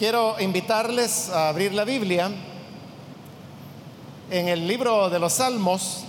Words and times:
Quiero 0.00 0.40
invitarles 0.40 1.28
a 1.28 1.50
abrir 1.50 1.74
la 1.74 1.84
Biblia 1.84 2.30
en 4.30 4.48
el 4.48 4.66
libro 4.66 5.10
de 5.10 5.18
los 5.18 5.34
Salmos. 5.34 6.04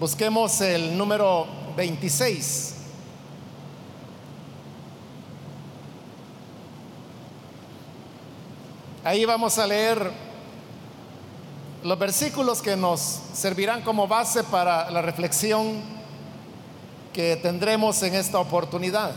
Busquemos 0.00 0.60
el 0.60 0.98
número 0.98 1.46
26. 1.76 2.74
Ahí 9.04 9.24
vamos 9.24 9.56
a 9.60 9.68
leer 9.68 10.10
los 11.84 11.96
versículos 11.96 12.60
que 12.60 12.74
nos 12.74 13.20
servirán 13.34 13.82
como 13.82 14.08
base 14.08 14.42
para 14.42 14.90
la 14.90 15.00
reflexión 15.00 15.80
que 17.12 17.36
tendremos 17.36 18.02
en 18.02 18.16
esta 18.16 18.40
oportunidad. 18.40 19.12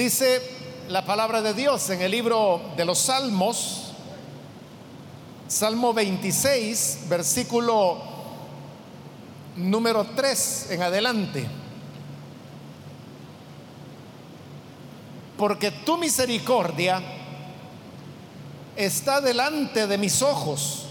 Dice 0.00 0.40
la 0.88 1.04
palabra 1.04 1.42
de 1.42 1.52
Dios 1.52 1.90
en 1.90 2.00
el 2.00 2.10
libro 2.10 2.72
de 2.74 2.86
los 2.86 3.00
Salmos, 3.00 3.92
Salmo 5.46 5.92
26, 5.92 7.00
versículo 7.06 7.98
número 9.56 10.06
3 10.16 10.68
en 10.70 10.82
adelante. 10.82 11.46
Porque 15.36 15.70
tu 15.70 15.98
misericordia 15.98 17.02
está 18.76 19.20
delante 19.20 19.86
de 19.86 19.98
mis 19.98 20.22
ojos 20.22 20.86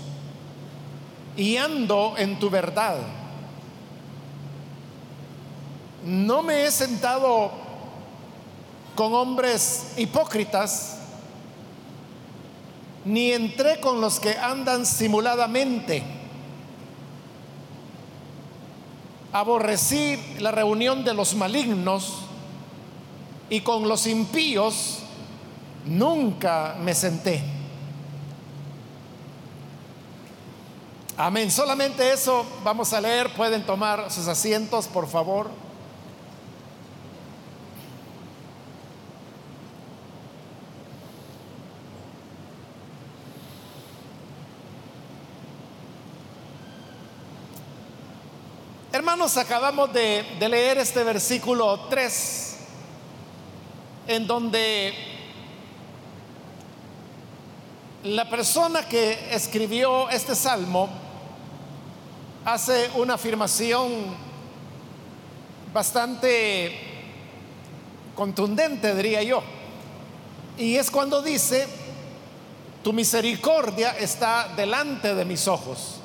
y 1.35 1.57
ando 1.57 2.13
en 2.15 2.37
tu 2.37 2.51
verdad. 2.51 2.97
No 6.05 6.43
me 6.43 6.65
he 6.65 6.69
sentado 6.69 7.68
con 8.99 9.13
hombres 9.13 9.93
hipócritas, 9.95 10.97
ni 13.05 13.31
entré 13.31 13.79
con 13.79 14.01
los 14.01 14.19
que 14.19 14.37
andan 14.37 14.85
simuladamente. 14.85 16.03
Aborrecí 19.31 20.19
la 20.39 20.51
reunión 20.51 21.05
de 21.05 21.13
los 21.13 21.33
malignos 21.33 22.15
y 23.49 23.61
con 23.61 23.87
los 23.87 24.05
impíos 24.05 24.99
nunca 25.85 26.75
me 26.81 26.93
senté. 26.93 27.41
Amén. 31.15 31.49
Solamente 31.49 32.11
eso 32.11 32.45
vamos 32.65 32.91
a 32.91 32.99
leer. 32.99 33.31
Pueden 33.31 33.65
tomar 33.65 34.11
sus 34.11 34.27
asientos, 34.27 34.89
por 34.89 35.07
favor. 35.07 35.68
Hermanos, 49.11 49.37
acabamos 49.37 49.91
de, 49.91 50.23
leer 50.39 50.77
este 50.77 51.03
versículo 51.03 51.87
3, 51.89 52.57
en 54.05 54.27
donde 54.27 54.93
la 58.03 58.29
persona 58.29 58.87
que 58.87 59.33
escribió 59.33 60.07
este 60.11 60.35
salmo 60.35 60.89
hace 62.45 62.91
una 62.97 63.15
afirmación 63.15 63.89
bastante 65.73 66.79
contundente, 68.13 68.93
diría 68.93 69.23
yo. 69.23 69.41
Y 70.55 70.75
es 70.75 70.91
cuando 70.91 71.23
dice, 71.23 71.67
tu 72.83 72.93
misericordia 72.93 73.97
está 73.97 74.53
delante 74.55 75.15
de 75.15 75.25
mis 75.25 75.47
ojos. 75.47 75.98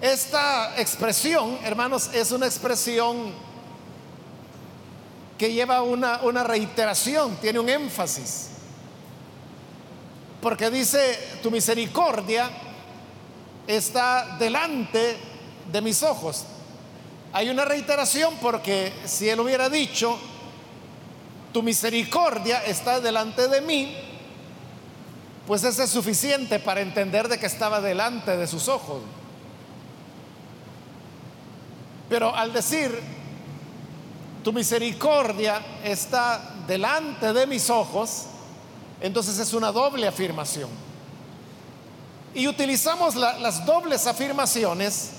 Esta 0.00 0.80
expresión, 0.80 1.58
hermanos, 1.62 2.08
es 2.14 2.32
una 2.32 2.46
expresión 2.46 3.32
que 5.36 5.52
lleva 5.52 5.82
una, 5.82 6.20
una 6.22 6.42
reiteración, 6.42 7.36
tiene 7.36 7.58
un 7.58 7.68
énfasis. 7.68 8.48
Porque 10.40 10.70
dice, 10.70 11.18
tu 11.42 11.50
misericordia 11.50 12.50
está 13.66 14.36
delante 14.38 15.18
de 15.70 15.80
mis 15.82 16.02
ojos. 16.02 16.44
Hay 17.34 17.50
una 17.50 17.66
reiteración 17.66 18.34
porque 18.40 18.92
si 19.04 19.28
él 19.28 19.38
hubiera 19.40 19.68
dicho, 19.68 20.18
tu 21.52 21.62
misericordia 21.62 22.64
está 22.64 23.00
delante 23.00 23.48
de 23.48 23.60
mí, 23.60 23.94
pues 25.46 25.62
ese 25.62 25.84
es 25.84 25.90
suficiente 25.90 26.58
para 26.58 26.80
entender 26.80 27.28
de 27.28 27.38
que 27.38 27.46
estaba 27.46 27.82
delante 27.82 28.36
de 28.36 28.46
sus 28.46 28.66
ojos. 28.68 29.02
Pero 32.10 32.34
al 32.34 32.52
decir, 32.52 33.00
tu 34.42 34.52
misericordia 34.52 35.62
está 35.84 36.56
delante 36.66 37.32
de 37.32 37.46
mis 37.46 37.70
ojos, 37.70 38.26
entonces 39.00 39.38
es 39.38 39.54
una 39.54 39.70
doble 39.70 40.08
afirmación. 40.08 40.68
Y 42.34 42.48
utilizamos 42.48 43.14
las 43.14 43.64
dobles 43.64 44.08
afirmaciones 44.08 45.12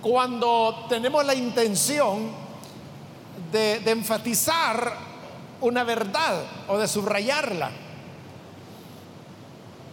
cuando 0.00 0.86
tenemos 0.88 1.24
la 1.26 1.34
intención 1.34 2.30
de, 3.50 3.82
enfatizar 3.90 4.96
una 5.60 5.82
verdad 5.82 6.44
o 6.68 6.78
de 6.78 6.86
subrayarla. 6.86 7.72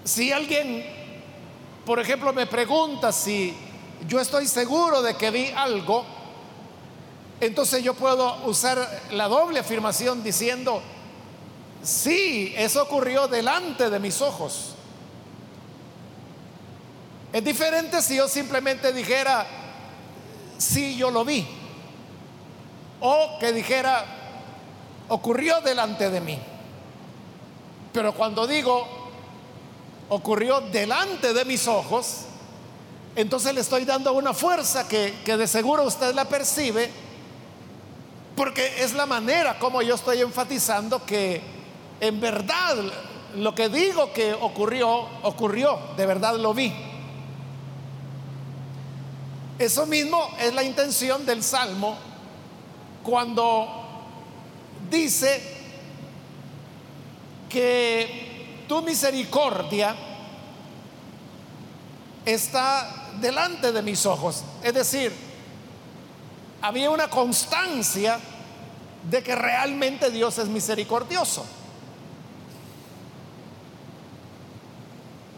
Si 0.04 0.32
alguien, 0.32 0.86
por 1.84 2.00
ejemplo, 2.00 2.32
me 2.32 2.46
pregunta 2.46 3.12
si 3.12 3.58
yo 4.08 4.20
estoy 4.20 4.48
seguro 4.48 5.02
de 5.02 5.16
que 5.16 5.32
vi 5.32 5.48
algo, 5.56 6.06
entonces 7.40 7.84
yo 7.84 7.94
puedo 7.94 8.46
usar 8.46 9.04
la 9.12 9.28
doble 9.28 9.60
afirmación 9.60 10.24
diciendo, 10.24 10.82
sí, 11.84 12.54
eso 12.56 12.84
ocurrió 12.84 13.28
delante 13.28 13.90
de 13.90 14.00
mis 14.00 14.22
ojos. 14.22 14.76
Es 17.34 17.44
diferente 17.44 18.02
si 18.02 18.16
yo 18.16 18.28
simplemente 18.28 18.94
dijera, 18.94 19.46
sí, 20.58 20.96
yo 20.96 21.12
lo 21.12 21.26
vi. 21.26 21.46
O 23.02 23.38
que 23.40 23.52
dijera, 23.52 24.06
ocurrió 25.10 25.60
delante 25.62 26.10
de 26.10 26.22
mí. 26.22 26.40
Pero 27.92 28.14
cuando 28.14 28.48
digo, 28.48 28.88
ocurrió 30.10 30.62
delante 30.62 31.34
de 31.34 31.44
mis 31.46 31.68
ojos, 31.68 32.26
entonces 33.16 33.54
le 33.54 33.62
estoy 33.62 33.86
dando 33.86 34.12
una 34.14 34.34
fuerza 34.34 34.88
que, 34.88 35.14
de 35.26 35.48
seguro 35.48 35.84
usted 35.84 36.14
la 36.14 36.26
percibe, 36.26 36.90
porque 38.36 38.84
es 38.84 38.94
la 38.94 39.06
manera 39.06 39.58
como 39.58 39.82
yo 39.82 39.96
estoy 39.96 40.20
enfatizando 40.20 41.06
que 41.06 41.42
en 42.02 42.20
verdad 42.20 42.76
lo 43.38 43.56
que 43.56 43.70
digo 43.70 44.12
que 44.12 44.34
ocurrió, 44.34 45.08
ocurrió, 45.24 45.80
de 45.96 46.06
verdad 46.06 46.36
lo 46.36 46.54
vi. 46.54 46.74
Eso 49.58 49.86
mismo 49.86 50.32
es 50.38 50.54
la 50.54 50.64
intención 50.64 51.26
del 51.26 51.42
Salmo 51.42 51.96
cuando 53.02 53.68
dice 54.90 55.42
que 57.48 58.66
tu 58.68 58.82
misericordia 58.82 59.96
está 62.26 63.05
delante 63.20 63.72
de 63.72 63.82
mis 63.82 64.06
ojos. 64.06 64.44
Es 64.64 64.74
decir, 64.74 65.14
había 66.62 66.90
una 66.90 67.10
constancia 67.10 68.20
de 69.10 69.22
que 69.22 69.36
realmente 69.36 70.10
Dios 70.10 70.38
es 70.38 70.48
misericordioso. 70.48 71.46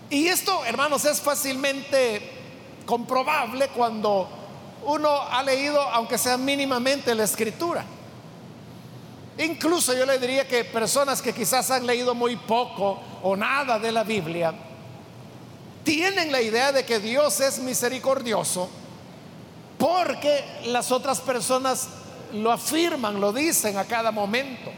Y 0.10 0.28
esto, 0.28 0.64
hermanos, 0.66 1.04
es 1.06 1.20
fácilmente 1.20 2.22
comprobable 2.86 3.68
cuando 3.70 4.30
uno 4.86 5.22
ha 5.22 5.44
leído, 5.44 5.82
aunque 5.82 6.18
sea 6.18 6.38
mínimamente, 6.38 7.14
la 7.14 7.26
escritura. 7.26 7.84
Incluso 9.38 9.94
yo 9.94 10.06
le 10.06 10.18
diría 10.18 10.48
que 10.48 10.64
personas 10.64 11.22
que 11.22 11.34
quizás 11.34 11.70
han 11.72 11.86
leído 11.86 12.16
muy 12.16 12.38
poco 12.38 13.00
o 13.22 13.36
nada 13.36 13.78
de 13.78 13.92
la 13.92 14.04
Biblia, 14.04 14.54
tienen 15.88 16.34
la 16.34 16.42
idea 16.42 16.74
de 16.74 16.84
que 16.84 17.00
Dios 17.00 17.40
es 17.40 17.60
misericordioso 17.60 18.68
porque 19.78 20.44
las 20.66 20.92
otras 20.92 21.22
personas 21.22 21.88
lo 22.34 22.52
afirman, 22.52 23.22
lo 23.22 23.32
dicen 23.32 23.78
a 23.78 23.86
cada 23.86 24.12
momento. 24.12 24.70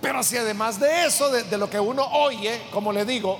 Pero 0.00 0.22
si 0.22 0.38
además 0.38 0.80
de 0.80 1.04
eso, 1.04 1.28
de, 1.28 1.58
lo 1.58 1.68
que 1.68 1.78
uno 1.78 2.02
oye, 2.06 2.58
como 2.72 2.90
le 2.90 3.04
digo, 3.04 3.38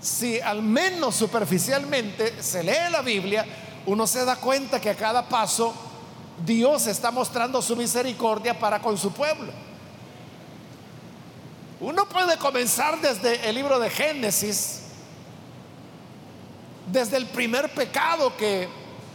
si 0.00 0.38
al 0.38 0.62
menos 0.62 1.16
superficialmente 1.16 2.40
se 2.40 2.62
lee 2.62 2.92
la 2.92 3.02
Biblia, 3.02 3.44
uno 3.86 4.06
se 4.06 4.24
da 4.24 4.36
cuenta 4.36 4.80
que 4.80 4.90
a 4.90 4.94
cada 4.94 5.28
paso 5.28 5.74
Dios 6.46 6.86
está 6.86 7.10
mostrando 7.10 7.60
su 7.60 7.74
misericordia 7.74 8.56
para 8.56 8.80
con 8.80 8.96
su 8.96 9.10
pueblo. 9.10 9.52
Uno 11.80 12.06
puede 12.06 12.36
comenzar 12.36 13.00
desde 13.00 13.48
el 13.48 13.54
libro 13.54 13.78
de 13.78 13.88
Génesis, 13.88 14.82
desde 16.92 17.16
el 17.16 17.26
primer 17.26 17.72
pecado 17.72 18.36
que 18.36 18.68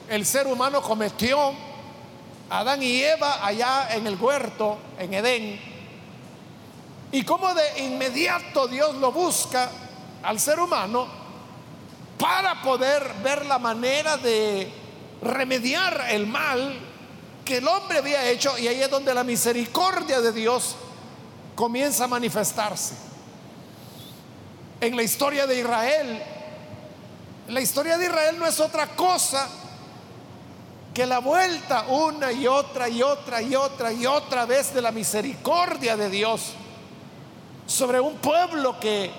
el 0.09 0.25
ser 0.25 0.47
humano 0.47 0.81
cometió, 0.81 1.53
Adán 2.49 2.81
y 2.81 3.03
Eva 3.03 3.45
allá 3.45 3.89
en 3.93 4.07
el 4.07 4.15
huerto, 4.15 4.79
en 4.97 5.13
Edén, 5.13 5.61
y 7.11 7.21
cómo 7.23 7.53
de 7.53 7.83
inmediato 7.83 8.67
Dios 8.67 8.95
lo 8.95 9.11
busca 9.11 9.69
al 10.23 10.39
ser 10.39 10.59
humano 10.59 11.07
para 12.17 12.63
poder 12.63 13.13
ver 13.23 13.45
la 13.45 13.59
manera 13.59 14.17
de 14.17 14.73
remediar 15.21 16.07
el 16.09 16.25
mal 16.25 16.79
que 17.43 17.57
el 17.57 17.67
hombre 17.67 17.99
había 17.99 18.27
hecho, 18.27 18.57
y 18.57 18.67
ahí 18.67 18.81
es 18.81 18.89
donde 18.89 19.13
la 19.13 19.23
misericordia 19.23 20.19
de 20.19 20.31
Dios 20.31 20.77
comienza 21.55 22.03
a 22.03 22.07
manifestarse. 22.07 22.93
En 24.81 24.95
la 24.95 25.03
historia 25.03 25.47
de 25.47 25.59
Israel, 25.59 26.23
la 27.47 27.61
historia 27.61 27.97
de 27.97 28.05
Israel 28.05 28.37
no 28.37 28.45
es 28.45 28.59
otra 28.59 28.87
cosa 28.95 29.47
que 30.93 31.05
la 31.05 31.19
vuelta 31.19 31.85
una 31.89 32.31
y 32.31 32.47
otra 32.47 32.87
y 32.87 33.01
otra 33.01 33.41
y 33.41 33.55
otra 33.55 33.91
y 33.91 34.05
otra 34.05 34.45
vez 34.45 34.73
de 34.73 34.81
la 34.81 34.91
misericordia 34.91 35.97
de 35.97 36.09
Dios 36.09 36.53
sobre 37.67 37.99
un 37.99 38.15
pueblo 38.15 38.79
que, 38.79 39.11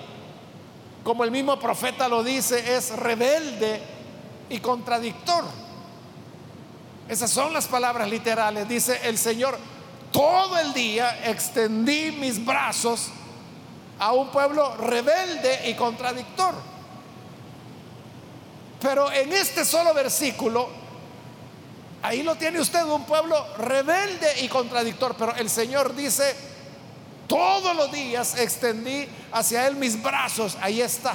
como 1.05 1.25
el 1.25 1.31
mismo 1.31 1.59
profeta 1.59 2.09
lo 2.09 2.23
dice, 2.23 2.77
es 2.77 2.97
rebelde 2.97 3.81
y 4.49 4.59
contradictor. 4.59 5.45
Esas 7.09 7.31
son 7.31 7.53
las 7.53 7.67
palabras 7.67 8.09
literales. 8.09 8.69
Dice 8.69 9.01
el 9.05 9.19
Señor, 9.19 9.59
todo 10.17 10.57
el 10.59 10.73
día 10.73 11.29
extendí 11.29 12.11
mis 12.11 12.43
brazos 12.43 13.09
a 13.99 14.15
un 14.15 14.29
pueblo 14.29 14.75
rebelde 14.79 15.69
y 15.69 15.75
contradictor. 15.75 16.55
Pero 18.81 19.13
en 19.13 19.31
este 19.35 19.63
solo 19.67 19.93
versículo, 19.93 20.71
ahí 22.03 22.23
lo 22.23 22.35
tiene 22.37 22.59
usted, 22.59 22.83
un 22.85 23.05
pueblo 23.05 23.37
rebelde 23.59 24.41
y 24.41 24.49
contradictor. 24.49 25.15
Pero 25.19 25.35
el 25.35 25.51
Señor 25.51 25.95
dice, 25.95 26.35
todos 27.27 27.77
los 27.77 27.93
días 27.93 28.39
extendí 28.39 29.07
hacia 29.33 29.67
Él 29.67 29.77
mis 29.77 30.03
brazos. 30.03 30.57
Ahí 30.63 30.81
está. 30.81 31.13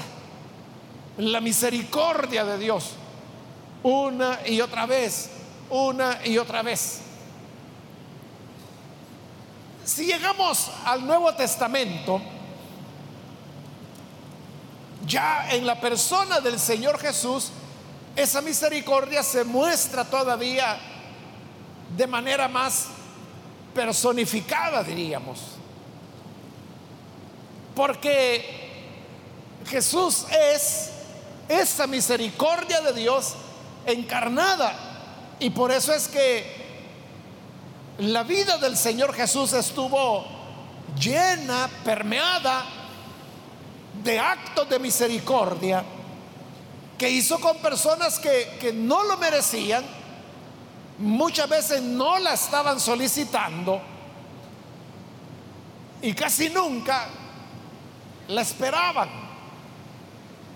La 1.18 1.42
misericordia 1.42 2.46
de 2.46 2.60
Dios. 2.60 2.92
Una 3.82 4.42
y 4.46 4.62
otra 4.62 4.86
vez. 4.86 5.32
Una 5.72 6.20
y 6.24 6.38
otra 6.38 6.62
vez. 6.62 7.02
Si 9.86 10.06
llegamos 10.06 10.70
al 10.86 11.06
Nuevo 11.06 11.34
Testamento, 11.34 12.22
ya 15.06 15.52
en 15.52 15.66
la 15.66 15.80
persona 15.80 16.40
del 16.40 16.60
Señor 16.60 17.00
Jesús, 17.00 17.50
esa 18.16 18.42
misericordia 18.42 19.24
se 19.24 19.44
muestra 19.44 20.06
todavía 20.06 20.78
de 21.98 22.08
manera 22.08 22.48
más 22.48 22.88
personificada, 23.74 24.84
diríamos. 24.84 25.40
Porque 27.76 28.62
Jesús 29.68 30.26
es 30.30 30.92
esa 31.48 31.88
misericordia 31.88 32.82
de 32.82 32.94
Dios 32.94 33.34
encarnada. 33.86 34.74
Y 35.40 35.50
por 35.50 35.72
eso 35.72 35.94
es 35.94 36.08
que 36.08 36.71
la 38.00 38.24
vida 38.24 38.58
del 38.58 38.78
Señor 38.78 39.14
Jesús 39.14 39.54
estuvo 39.54 40.26
llena, 41.00 41.70
permeada 41.84 42.66
de 44.04 44.20
actos 44.20 44.68
de 44.70 44.80
misericordia 44.80 45.84
que 46.98 47.10
hizo 47.10 47.40
con 47.40 47.58
personas 47.58 48.20
que, 48.20 48.58
que 48.60 48.72
no 48.74 49.04
lo 49.04 49.18
merecían, 49.18 49.84
muchas 51.00 51.50
veces 51.50 51.82
no 51.82 52.20
la 52.20 52.34
estaban 52.34 52.80
solicitando 52.80 53.82
y 56.02 56.14
casi 56.14 56.50
nunca 56.50 57.08
la 58.28 58.42
esperaban. 58.42 59.10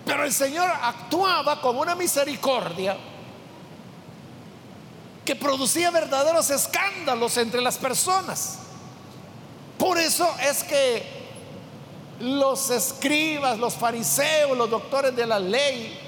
Pero 0.05 0.23
el 0.23 0.31
Señor 0.31 0.69
actuaba 0.69 1.59
con 1.61 1.77
una 1.77 1.95
misericordia 1.95 2.95
que 5.25 5.35
producía 5.35 5.89
verdaderos 5.89 6.51
escándalos 6.51 7.35
entre 7.37 7.59
las 7.59 7.77
personas. 7.77 8.59
Por 9.77 9.97
eso 9.97 10.29
es 10.39 10.63
que 10.63 11.03
los 12.19 12.69
escribas, 12.69 13.57
los 13.57 13.73
fariseos, 13.73 14.55
los 14.55 14.69
doctores 14.69 15.15
de 15.15 15.25
la 15.25 15.39
ley, 15.39 15.99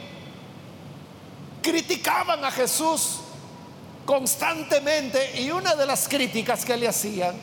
criticaban 1.62 2.46
a 2.46 2.52
Jesús 2.52 3.18
constantemente 4.06 5.42
y 5.42 5.52
una 5.52 5.76
de 5.76 5.86
las 5.86 6.08
críticas 6.08 6.64
que 6.64 6.78
le 6.78 6.88
hacían 6.88 7.36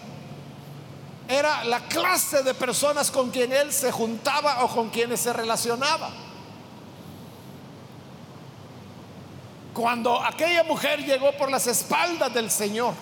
era 1.29 1.65
la 1.65 1.81
clase 1.81 2.43
de 2.43 2.55
personas 2.55 3.11
con 3.11 3.31
quien 3.31 3.53
él 3.53 3.73
se 3.73 3.91
juntaba 3.91 4.65
o 4.65 4.69
con 4.69 4.91
quienes 4.91 5.20
se 5.20 5.32
relacionaba. 5.32 6.11
Cuando 9.75 10.23
aquella 10.23 10.62
mujer 10.62 11.05
llegó 11.05 11.32
por 11.32 11.50
las 11.50 11.67
espaldas 11.67 12.32
del 12.32 12.49
Señor 12.49 12.94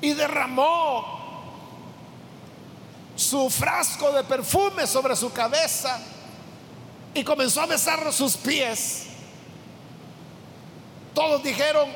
y 0.00 0.14
derramó 0.14 1.20
su 3.14 3.50
frasco 3.50 4.10
de 4.12 4.24
perfume 4.24 4.86
sobre 4.86 5.14
su 5.14 5.30
cabeza 5.30 6.00
y 7.12 7.22
comenzó 7.22 7.60
a 7.60 7.66
besar 7.66 8.10
sus 8.10 8.38
pies, 8.38 9.04
todos 11.14 11.42
dijeron, 11.42 11.90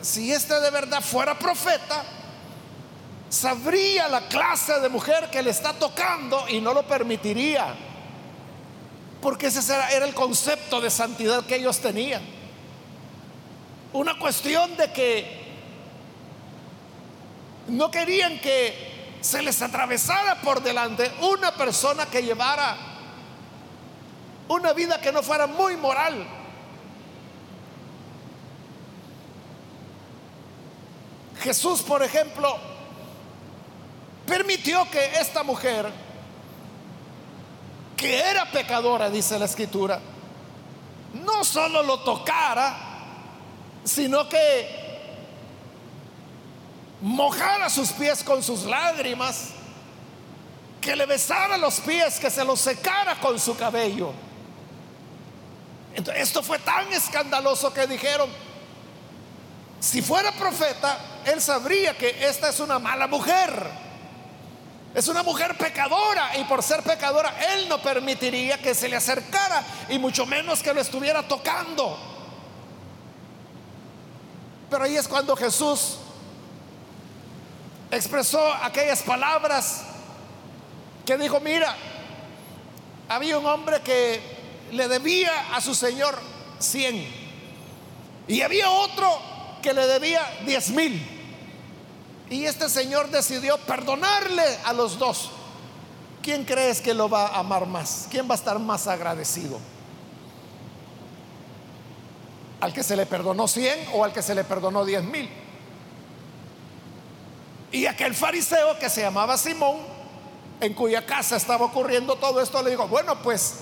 si 0.00 0.32
este 0.32 0.58
de 0.58 0.70
verdad 0.70 1.02
fuera 1.02 1.38
profeta, 1.38 2.02
sabría 3.28 4.08
la 4.08 4.26
clase 4.28 4.80
de 4.80 4.88
mujer 4.88 5.28
que 5.30 5.42
le 5.42 5.50
está 5.50 5.74
tocando 5.74 6.48
y 6.48 6.62
no 6.62 6.72
lo 6.72 6.82
permitiría. 6.84 7.74
Porque 9.20 9.48
ese 9.48 9.72
era 9.72 10.06
el 10.06 10.14
concepto 10.14 10.80
de 10.80 10.90
santidad 10.90 11.44
que 11.44 11.56
ellos 11.56 11.78
tenían. 11.78 12.22
Una 13.92 14.18
cuestión 14.18 14.76
de 14.76 14.92
que 14.92 15.40
no 17.68 17.90
querían 17.90 18.38
que 18.40 18.90
se 19.20 19.42
les 19.42 19.60
atravesara 19.60 20.40
por 20.40 20.62
delante 20.62 21.10
una 21.20 21.52
persona 21.54 22.06
que 22.06 22.22
llevara 22.22 22.76
una 24.48 24.72
vida 24.72 25.00
que 25.00 25.12
no 25.12 25.22
fuera 25.22 25.46
muy 25.46 25.76
moral. 25.76 26.26
Jesús, 31.40 31.82
por 31.82 32.02
ejemplo, 32.02 32.58
permitió 34.26 34.90
que 34.90 35.18
esta 35.20 35.42
mujer 35.42 35.90
que 38.00 38.18
era 38.18 38.50
pecadora, 38.50 39.10
dice 39.10 39.38
la 39.38 39.44
escritura, 39.44 40.00
no 41.12 41.44
solo 41.44 41.82
lo 41.82 42.00
tocara, 42.00 42.74
sino 43.84 44.26
que 44.26 44.80
mojara 47.02 47.68
sus 47.68 47.92
pies 47.92 48.24
con 48.24 48.42
sus 48.42 48.62
lágrimas, 48.64 49.50
que 50.80 50.96
le 50.96 51.04
besara 51.04 51.58
los 51.58 51.78
pies, 51.80 52.18
que 52.18 52.30
se 52.30 52.42
los 52.42 52.58
secara 52.58 53.20
con 53.20 53.38
su 53.38 53.54
cabello. 53.54 54.14
Esto 56.16 56.42
fue 56.42 56.58
tan 56.58 56.90
escandaloso 56.94 57.70
que 57.74 57.86
dijeron, 57.86 58.30
si 59.78 60.00
fuera 60.00 60.32
profeta, 60.32 60.98
él 61.26 61.42
sabría 61.42 61.98
que 61.98 62.26
esta 62.26 62.48
es 62.48 62.60
una 62.60 62.78
mala 62.78 63.06
mujer. 63.06 63.89
Es 65.00 65.08
una 65.08 65.22
mujer 65.22 65.56
pecadora 65.56 66.36
y 66.38 66.44
por 66.44 66.62
ser 66.62 66.82
pecadora 66.82 67.34
él 67.54 67.70
no 67.70 67.80
permitiría 67.80 68.58
que 68.58 68.74
se 68.74 68.86
le 68.86 68.96
acercara 68.96 69.64
y 69.88 69.98
mucho 69.98 70.26
menos 70.26 70.62
que 70.62 70.74
lo 70.74 70.80
estuviera 70.82 71.26
tocando. 71.26 71.98
Pero 74.68 74.84
ahí 74.84 74.98
es 74.98 75.08
cuando 75.08 75.34
Jesús 75.36 75.96
expresó 77.90 78.52
aquellas 78.62 79.00
palabras 79.02 79.84
que 81.06 81.16
dijo, 81.16 81.40
mira, 81.40 81.74
había 83.08 83.38
un 83.38 83.46
hombre 83.46 83.80
que 83.80 84.20
le 84.70 84.86
debía 84.86 85.56
a 85.56 85.62
su 85.62 85.74
Señor 85.74 86.18
100 86.58 87.08
y 88.28 88.42
había 88.42 88.68
otro 88.68 89.18
que 89.62 89.72
le 89.72 89.86
debía 89.86 90.30
10 90.44 90.70
mil. 90.72 91.19
Y 92.30 92.46
este 92.46 92.70
Señor 92.70 93.10
decidió 93.10 93.58
perdonarle 93.58 94.58
a 94.64 94.72
los 94.72 94.98
dos. 94.98 95.30
¿Quién 96.22 96.44
crees 96.44 96.80
que 96.80 96.94
lo 96.94 97.10
va 97.10 97.26
a 97.26 97.40
amar 97.40 97.66
más? 97.66 98.06
¿Quién 98.10 98.26
va 98.28 98.34
a 98.34 98.38
estar 98.38 98.58
más 98.58 98.86
agradecido? 98.86 99.58
al 102.60 102.72
que 102.72 102.82
se 102.82 102.96
le 102.96 103.06
perdonó 103.06 103.48
100 103.48 103.88
o 103.94 104.04
al 104.04 104.12
que 104.12 104.22
se 104.22 104.34
le 104.34 104.44
perdonó 104.44 104.84
10 104.84 105.04
mil. 105.04 105.28
Y 107.72 107.86
aquel 107.86 108.14
fariseo 108.14 108.78
que 108.78 108.90
se 108.90 109.00
llamaba 109.00 109.38
Simón, 109.38 109.78
en 110.60 110.74
cuya 110.74 111.06
casa 111.06 111.36
estaba 111.36 111.66
ocurriendo 111.66 112.16
todo 112.16 112.40
esto, 112.40 112.62
le 112.62 112.70
dijo, 112.70 112.86
bueno, 112.88 113.22
pues 113.22 113.54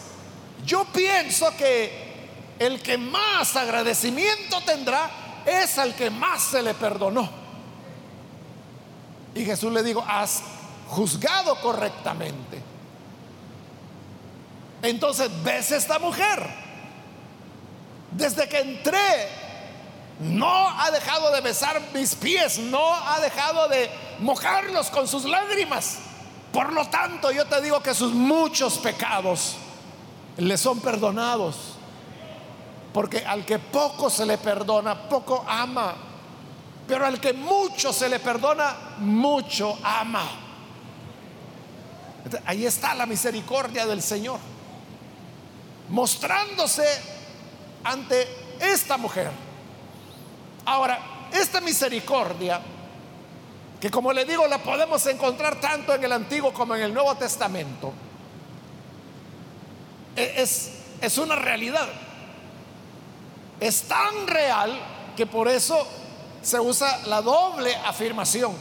yo 0.65 0.85
pienso 0.87 1.55
que 1.57 2.09
el 2.59 2.83
que 2.83 2.99
más 2.99 3.55
agradecimiento 3.55 4.61
tendrá 4.63 5.11
es 5.47 5.79
al 5.79 5.95
que 5.95 6.11
más 6.11 6.43
se 6.43 6.63
le 6.63 6.75
perdonó. 6.75 7.38
Y 9.35 9.45
Jesús 9.45 9.73
le 9.73 9.83
dijo, 9.83 10.05
has 10.07 10.43
juzgado 10.89 11.61
correctamente. 11.61 12.63
Entonces, 14.83 15.31
ves 15.43 15.73
esta 15.73 15.99
mujer. 15.99 16.47
Desde 18.13 18.49
que 18.49 18.61
entré, 18.61 19.29
no 20.21 20.69
ha 20.69 20.91
dejado 20.91 21.31
de 21.33 21.41
besar 21.41 21.81
mis 21.95 22.15
pies, 22.15 22.59
no 22.59 22.95
ha 22.95 23.21
dejado 23.21 23.69
de 23.69 23.91
mojarlos 24.21 24.91
con 24.91 25.07
sus 25.07 25.25
lágrimas. 25.25 25.99
Por 26.53 26.73
lo 26.73 26.87
tanto, 26.89 27.31
yo 27.31 27.45
te 27.47 27.61
digo 27.61 27.81
que 27.81 27.95
sus 27.95 28.13
muchos 28.13 28.79
pecados 28.79 29.57
le 30.39 30.57
son 30.57 30.81
perdonados. 30.81 31.75
Porque 32.93 33.25
al 33.25 33.45
que 33.45 33.59
poco 33.59 34.09
se 34.09 34.25
le 34.25 34.39
perdona, 34.39 35.09
poco 35.09 35.45
ama. 35.47 35.95
Pero 36.89 37.05
al 37.05 37.21
que 37.21 37.35
mucho 37.35 37.93
se 37.93 38.09
le 38.09 38.19
perdona, 38.19 38.75
mucho 38.99 39.79
ama. 39.85 40.25
Ahí 42.47 42.65
está 42.65 42.95
la 42.95 43.05
misericordia 43.05 43.87
del 43.87 44.03
Señor. 44.03 44.41
Mostrándose 45.91 46.87
ante 47.85 48.27
esta 48.59 48.97
mujer. 48.97 49.31
Ahora, 50.65 51.29
esta 51.31 51.61
misericordia, 51.61 52.61
que 53.79 53.91
como 53.91 54.11
le 54.11 54.25
digo, 54.25 54.47
la 54.47 54.59
podemos 54.59 55.05
encontrar 55.07 55.61
tanto 55.61 55.95
en 55.95 56.03
el 56.03 56.13
Antiguo 56.13 56.55
como 56.55 56.75
en 56.75 56.83
el 56.83 56.95
Nuevo 56.95 57.15
Testamento, 57.17 57.93
e, 60.17 60.35
es, 60.39 60.71
es 61.03 61.19
una 61.19 61.37
realidad. 61.37 61.89
Es 63.61 63.83
tan 63.83 64.27
real 64.27 64.79
que 65.17 65.27
por 65.27 65.49
eso 65.49 65.87
se 66.43 66.61
usa 66.61 67.07
la 67.07 67.23
doble 67.23 67.75
afirmación. 67.77 68.57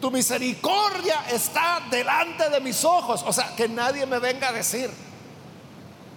Tu 0.00 0.10
misericordia 0.10 1.24
está 1.30 1.82
delante 1.90 2.50
de 2.50 2.60
mis 2.60 2.84
ojos. 2.84 3.24
O 3.26 3.32
sea, 3.32 3.54
que 3.56 3.68
nadie 3.68 4.06
me 4.06 4.18
venga 4.18 4.48
a 4.48 4.52
decir 4.52 4.90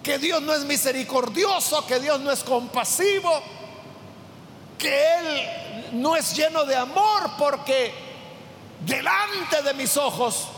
que 0.02 0.18
Dios 0.18 0.42
no 0.42 0.54
es 0.54 0.64
misericordioso, 0.64 1.86
que 1.86 2.00
Dios 2.00 2.20
no 2.20 2.30
es 2.30 2.42
compasivo, 2.42 3.42
que 4.78 5.04
Él 5.18 5.90
no 5.92 6.16
es 6.16 6.34
lleno 6.34 6.64
de 6.64 6.76
amor, 6.76 7.30
porque 7.38 7.92
delante 8.84 9.62
de 9.62 9.74
mis 9.74 9.96
ojos 9.96 10.48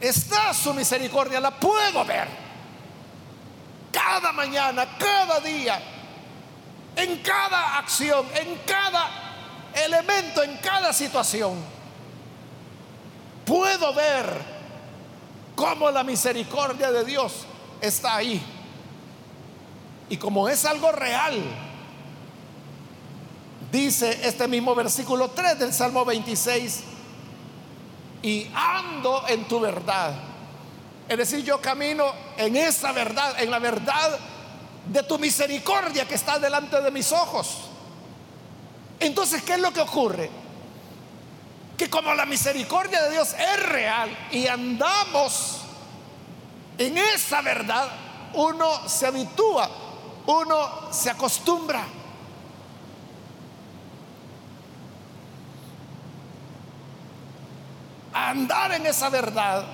está 0.00 0.52
su 0.52 0.74
misericordia, 0.74 1.40
la 1.40 1.50
puedo 1.52 2.04
ver. 2.04 2.28
Cada 3.92 4.30
mañana, 4.32 4.86
cada 4.98 5.40
día, 5.40 5.80
en 6.96 7.22
cada 7.22 7.78
acción, 7.78 8.26
en 8.34 8.56
cada 8.66 9.25
elemento, 9.76 10.42
en 10.42 10.56
cada 10.58 10.92
situación, 10.92 11.54
puedo 13.44 13.94
ver 13.94 14.26
cómo 15.54 15.90
la 15.90 16.02
misericordia 16.02 16.90
de 16.90 17.04
Dios 17.04 17.46
está 17.80 18.16
ahí. 18.16 18.42
Y 20.08 20.16
como 20.16 20.48
es 20.48 20.64
algo 20.64 20.92
real, 20.92 21.42
dice 23.72 24.20
este 24.22 24.46
mismo 24.48 24.74
versículo 24.74 25.30
3 25.30 25.58
del 25.58 25.72
Salmo 25.72 26.04
26, 26.04 26.82
y 28.22 28.50
ando 28.54 29.24
en 29.28 29.46
tu 29.46 29.60
verdad. 29.60 30.14
Es 31.08 31.16
decir, 31.16 31.44
yo 31.44 31.60
camino 31.60 32.04
en 32.36 32.56
esa 32.56 32.92
verdad, 32.92 33.40
en 33.40 33.50
la 33.50 33.58
verdad 33.58 34.18
de 34.86 35.02
tu 35.02 35.18
misericordia 35.18 36.06
que 36.06 36.14
está 36.14 36.38
delante 36.38 36.80
de 36.80 36.90
mis 36.90 37.12
ojos. 37.12 37.70
Entonces, 39.00 39.42
¿qué 39.42 39.54
es 39.54 39.60
lo 39.60 39.72
que 39.72 39.80
ocurre? 39.80 40.30
Que 41.76 41.90
como 41.90 42.14
la 42.14 42.24
misericordia 42.24 43.02
de 43.02 43.10
Dios 43.12 43.34
es 43.34 43.62
real 43.68 44.28
y 44.30 44.46
andamos 44.46 45.60
en 46.78 46.96
esa 46.96 47.42
verdad, 47.42 47.88
uno 48.34 48.88
se 48.88 49.06
habitúa, 49.06 49.68
uno 50.26 50.92
se 50.92 51.10
acostumbra. 51.10 51.84
A 58.12 58.30
andar 58.30 58.72
en 58.72 58.86
esa 58.86 59.10
verdad 59.10 59.66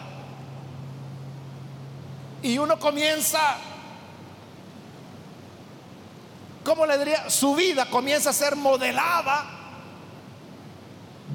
y 2.43 2.59
uno 2.59 2.79
comienza 2.79 3.57
¿cómo 6.65 6.87
le 6.87 6.99
diría? 6.99 7.29
Su 7.31 7.55
vida 7.55 7.87
comienza 7.91 8.31
a 8.31 8.33
ser 8.33 8.57
modelada 8.57 9.45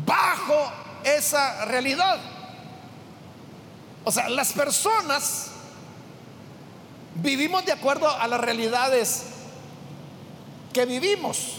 bajo 0.05 0.71
esa 1.03 1.65
realidad. 1.65 2.19
O 4.03 4.11
sea, 4.11 4.29
las 4.29 4.53
personas 4.53 5.51
vivimos 7.15 7.65
de 7.65 7.71
acuerdo 7.71 8.09
a 8.09 8.27
las 8.27 8.39
realidades 8.39 9.23
que 10.73 10.85
vivimos. 10.85 11.53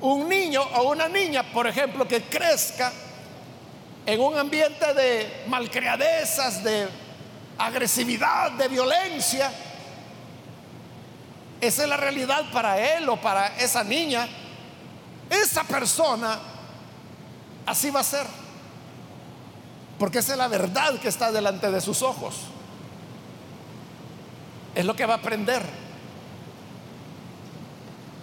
Un 0.00 0.28
niño 0.28 0.62
o 0.62 0.90
una 0.90 1.08
niña, 1.08 1.42
por 1.52 1.66
ejemplo, 1.66 2.08
que 2.08 2.22
crezca 2.22 2.90
en 4.06 4.20
un 4.20 4.38
ambiente 4.38 4.94
de 4.94 5.44
malcriadezas, 5.46 6.64
de 6.64 6.88
agresividad, 7.60 8.52
de 8.52 8.68
violencia. 8.68 9.52
Esa 11.60 11.82
es 11.82 11.88
la 11.88 11.96
realidad 11.96 12.50
para 12.52 12.96
él 12.96 13.08
o 13.08 13.20
para 13.20 13.58
esa 13.58 13.84
niña. 13.84 14.26
Esa 15.28 15.62
persona 15.64 16.38
así 17.66 17.90
va 17.90 18.00
a 18.00 18.04
ser. 18.04 18.26
Porque 19.98 20.20
esa 20.20 20.32
es 20.32 20.38
la 20.38 20.48
verdad 20.48 20.98
que 20.98 21.08
está 21.08 21.30
delante 21.30 21.70
de 21.70 21.80
sus 21.82 22.00
ojos. 22.00 22.36
Es 24.74 24.84
lo 24.84 24.96
que 24.96 25.04
va 25.04 25.14
a 25.14 25.18
aprender. 25.18 25.62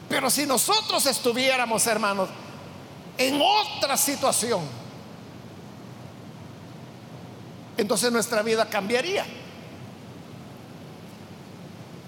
Pero 0.09 0.29
si 0.31 0.47
nosotros 0.47 1.05
estuviéramos, 1.05 1.85
hermanos, 1.85 2.29
en 3.17 3.39
otra 3.39 3.97
situación, 3.97 4.61
entonces 7.77 8.11
nuestra 8.11 8.41
vida 8.41 8.65
cambiaría. 8.65 9.25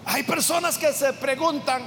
Hay 0.05 0.23
personas 0.23 0.77
que 0.77 0.91
se 0.91 1.13
preguntan, 1.13 1.83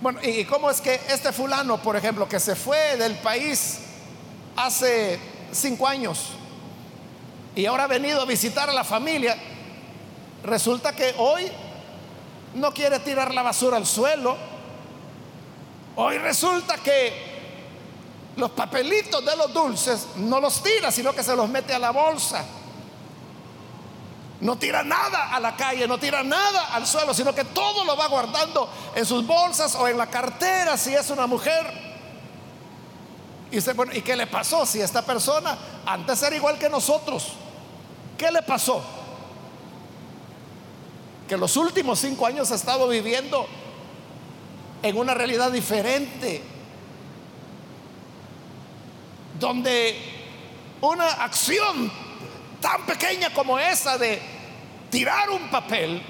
bueno, 0.00 0.18
¿y 0.22 0.44
cómo 0.44 0.70
es 0.70 0.80
que 0.80 1.00
este 1.08 1.32
fulano, 1.32 1.82
por 1.82 1.96
ejemplo, 1.96 2.28
que 2.28 2.40
se 2.40 2.56
fue 2.56 2.96
del 2.96 3.16
país 3.16 3.80
hace 4.56 5.18
cinco 5.52 5.86
años 5.86 6.30
y 7.54 7.66
ahora 7.66 7.84
ha 7.84 7.88
venido 7.88 8.22
a 8.22 8.24
visitar 8.24 8.70
a 8.70 8.72
la 8.72 8.84
familia, 8.84 9.36
resulta 10.44 10.92
que 10.92 11.14
hoy 11.18 11.50
no 12.54 12.72
quiere 12.72 13.00
tirar 13.00 13.34
la 13.34 13.42
basura 13.42 13.76
al 13.76 13.86
suelo, 13.86 14.36
hoy 15.96 16.18
resulta 16.18 16.76
que 16.78 17.37
los 18.38 18.52
papelitos 18.52 19.24
de 19.24 19.36
los 19.36 19.52
dulces 19.52 20.06
no 20.16 20.40
los 20.40 20.62
tira, 20.62 20.92
sino 20.92 21.12
que 21.12 21.24
se 21.24 21.34
los 21.34 21.48
mete 21.48 21.74
a 21.74 21.78
la 21.78 21.90
bolsa. 21.90 22.44
No 24.40 24.56
tira 24.56 24.84
nada 24.84 25.34
a 25.34 25.40
la 25.40 25.56
calle, 25.56 25.88
no 25.88 25.98
tira 25.98 26.22
nada 26.22 26.72
al 26.72 26.86
suelo, 26.86 27.12
sino 27.12 27.34
que 27.34 27.44
todo 27.44 27.84
lo 27.84 27.96
va 27.96 28.06
guardando 28.06 28.70
en 28.94 29.04
sus 29.04 29.26
bolsas 29.26 29.74
o 29.74 29.88
en 29.88 29.98
la 29.98 30.06
cartera 30.06 30.76
si 30.76 30.94
es 30.94 31.10
una 31.10 31.26
mujer. 31.26 31.66
Y 33.50 33.56
dice, 33.56 33.72
bueno, 33.72 33.92
¿y 33.92 34.02
qué 34.02 34.14
le 34.14 34.28
pasó 34.28 34.64
si 34.64 34.80
esta 34.80 35.02
persona 35.02 35.58
antes 35.84 36.22
era 36.22 36.36
igual 36.36 36.58
que 36.58 36.68
nosotros? 36.68 37.32
¿Qué 38.16 38.30
le 38.30 38.42
pasó? 38.42 38.80
Que 41.28 41.36
los 41.36 41.56
últimos 41.56 41.98
cinco 41.98 42.24
años 42.24 42.52
ha 42.52 42.54
estado 42.54 42.86
viviendo 42.86 43.48
en 44.82 44.96
una 44.96 45.14
realidad 45.14 45.50
diferente 45.50 46.57
donde 49.38 49.96
una 50.80 51.06
acción 51.06 51.90
tan 52.60 52.84
pequeña 52.86 53.32
como 53.32 53.58
esa 53.58 53.98
de 53.98 54.20
tirar 54.90 55.30
un 55.30 55.48
papel 55.50 56.02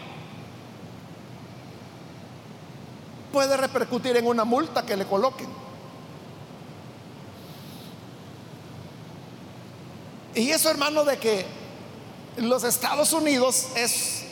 puede 3.32 3.56
repercutir 3.56 4.16
en 4.16 4.26
una 4.26 4.44
multa 4.44 4.85
que 4.85 4.97
le 4.97 5.04
coloquen. 5.04 5.49
Y 10.35 10.50
eso, 10.50 10.70
hermano, 10.70 11.04
de 11.04 11.18
que 11.18 11.44
los 12.37 12.62
Estados 12.64 13.12
Unidos 13.12 13.68
es 13.75 14.25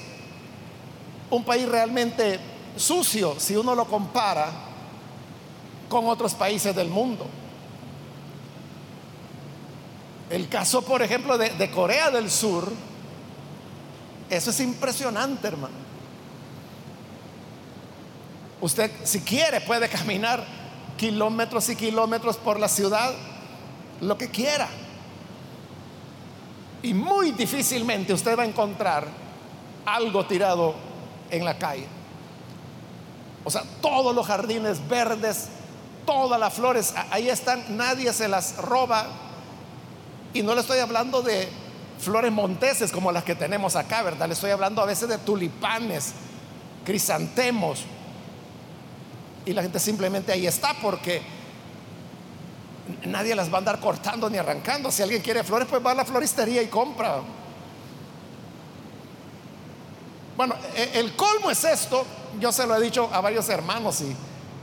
un 1.31 1.45
país 1.45 1.69
realmente 1.69 2.39
sucio 2.77 3.35
si 3.39 3.57
uno 3.57 3.75
lo 3.75 3.87
compara 3.87 4.51
con 5.89 6.07
otros 6.07 6.35
países 6.35 6.75
del 6.75 6.89
mundo. 6.89 7.27
El 10.31 10.49
caso, 10.49 10.83
por 10.83 11.03
ejemplo, 11.03 11.39
de, 11.39 11.71
Corea 11.71 12.11
del 12.11 12.31
Sur, 12.31 12.73
eso 14.29 14.51
es 14.51 14.61
impresionante, 14.61 15.47
hermano. 15.47 15.75
Usted, 18.61 18.91
si 19.05 19.21
quiere, 19.21 19.61
puede 19.61 19.89
caminar 19.89 20.45
kilómetros 20.97 21.69
y 21.69 21.77
kilómetros 21.77 22.37
por 22.39 22.59
la 22.59 22.69
ciudad, 22.69 23.15
lo 24.01 24.19
que 24.19 24.29
quiera. 24.29 24.69
Y 26.83 26.93
muy 26.93 27.33
difícilmente 27.33 28.13
usted 28.13 28.37
va 28.37 28.43
a 28.43 28.47
encontrar 28.47 29.07
algo 29.85 30.27
tirado 30.27 30.75
en 31.31 31.45
la 31.45 31.57
calle. 31.57 31.87
O 33.45 33.51
sea, 33.51 33.63
todos 33.81 34.13
los 34.15 34.27
jardines 34.27 34.87
verdes, 34.89 35.49
todas 36.05 36.41
las 36.41 36.53
flores, 36.53 36.95
ahí 37.13 37.29
están, 37.29 37.77
nadie 37.77 38.13
se 38.13 38.27
las 38.27 38.57
roba. 38.57 39.07
Y 40.37 40.43
no 40.43 40.55
le 40.55 40.61
estoy 40.61 40.81
hablando 40.81 41.23
de 41.23 41.49
flores 41.99 42.31
monteses 42.31 42.93
como 42.93 43.11
las 43.11 43.25
que 43.25 43.35
tenemos 43.35 43.75
acá, 43.75 44.03
¿verdad? 44.03 44.27
Le 44.27 44.35
estoy 44.35 44.51
hablando 44.51 44.83
a 44.83 44.85
veces 44.85 45.09
de 45.09 45.17
tulipanes, 45.17 46.13
crisantemos. 46.85 47.85
Y 49.47 49.55
la 49.55 49.63
gente 49.63 49.79
simplemente 49.79 50.33
ahí 50.33 50.47
está 50.47 50.75
porque 50.83 51.23
nadie 53.07 53.35
las 53.35 53.51
va 53.51 53.55
a 53.55 53.59
andar 53.61 53.81
cortando 53.81 54.29
ni 54.29 54.37
arrancando. 54.37 54.91
Si 54.91 55.03
alguien 55.03 55.23
quiere 55.23 55.43
flores, 55.43 55.69
pues 55.71 55.85
va 55.85 55.93
a 55.93 55.95
la 55.95 56.05
floristería 56.05 56.61
y 56.61 56.67
compra. 56.67 57.23
Bueno, 60.37 60.55
e, 60.75 61.01
el 61.01 61.17
colmo 61.17 61.51
es 61.51 61.65
esto. 61.65 62.05
Yo 62.39 62.53
se 62.53 62.67
lo 62.67 62.77
he 62.77 62.81
dicho 62.83 63.09
a 63.11 63.23
varios 63.23 63.49
hermanos 63.49 64.03
y 64.03 64.15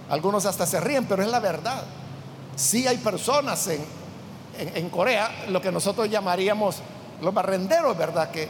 algunos 0.08 0.46
hasta 0.46 0.68
se 0.68 0.80
ríen, 0.80 1.06
pero 1.06 1.24
es 1.24 1.30
la 1.30 1.40
verdad. 1.40 1.84
Sí 2.56 2.86
hay 2.86 2.98
personas 2.98 3.66
en, 3.70 4.03
en, 4.58 4.90
Corea, 4.90 5.46
lo 5.50 5.62
que 5.62 5.72
nosotros 5.72 6.10
llamaríamos 6.10 6.78
los 7.22 7.34
barrenderos, 7.34 7.98
¿verdad? 7.98 8.30
Que 8.32 8.48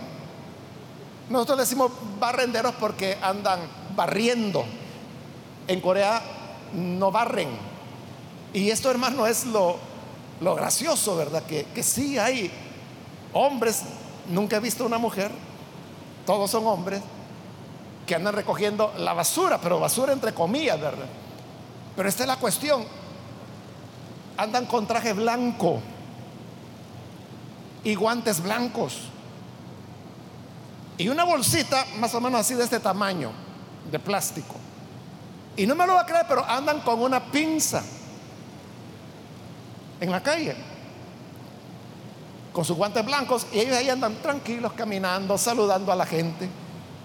nosotros 1.29 1.59
decimos 1.59 1.91
barrenderos 2.19 2.73
porque 2.79 3.17
andan 3.21 3.59
barriendo. 3.95 4.65
En 5.67 5.79
Corea 5.79 6.21
no 6.73 7.11
barren. 7.11 7.49
Y 8.53 8.69
esto, 8.69 8.91
hermano, 8.91 9.25
es 9.25 9.45
lo, 9.45 9.77
lo 10.41 10.55
gracioso, 10.55 11.15
¿verdad? 11.15 11.43
Que, 11.43 11.65
que 11.65 11.83
sí 11.83 12.17
hay 12.17 12.51
hombres, 13.31 13.83
nunca 14.29 14.57
he 14.57 14.59
visto 14.59 14.85
una 14.85 14.97
mujer, 14.97 15.31
todos 16.25 16.51
son 16.51 16.67
hombres, 16.67 17.01
que 18.05 18.15
andan 18.15 18.33
recogiendo 18.33 18.93
la 18.97 19.13
basura, 19.13 19.59
pero 19.61 19.79
basura 19.79 20.11
entre 20.11 20.33
comillas, 20.33 20.79
¿verdad? 20.79 21.07
Pero 21.95 22.09
esta 22.09 22.23
es 22.23 22.27
la 22.27 22.37
cuestión. 22.37 22.83
Andan 24.35 24.65
con 24.65 24.87
traje 24.87 25.13
blanco 25.13 25.79
y 27.83 27.95
guantes 27.95 28.41
blancos. 28.41 29.01
Y 30.97 31.09
una 31.09 31.23
bolsita 31.23 31.85
más 31.97 32.13
o 32.13 32.21
menos 32.21 32.41
así 32.41 32.53
de 32.53 32.63
este 32.63 32.79
tamaño, 32.79 33.31
de 33.91 33.99
plástico. 33.99 34.55
Y 35.55 35.65
no 35.65 35.75
me 35.75 35.85
lo 35.85 35.95
va 35.95 36.01
a 36.01 36.05
creer, 36.05 36.25
pero 36.27 36.45
andan 36.45 36.81
con 36.81 37.01
una 37.01 37.19
pinza 37.31 37.83
en 39.99 40.11
la 40.11 40.21
calle. 40.21 40.55
Con 42.51 42.63
sus 42.63 42.77
guantes 42.77 43.03
blancos 43.03 43.47
y 43.51 43.59
ellos 43.59 43.75
ahí 43.75 43.89
andan 43.89 44.15
tranquilos, 44.21 44.73
caminando, 44.73 45.37
saludando 45.37 45.91
a 45.91 45.95
la 45.95 46.05
gente. 46.05 46.47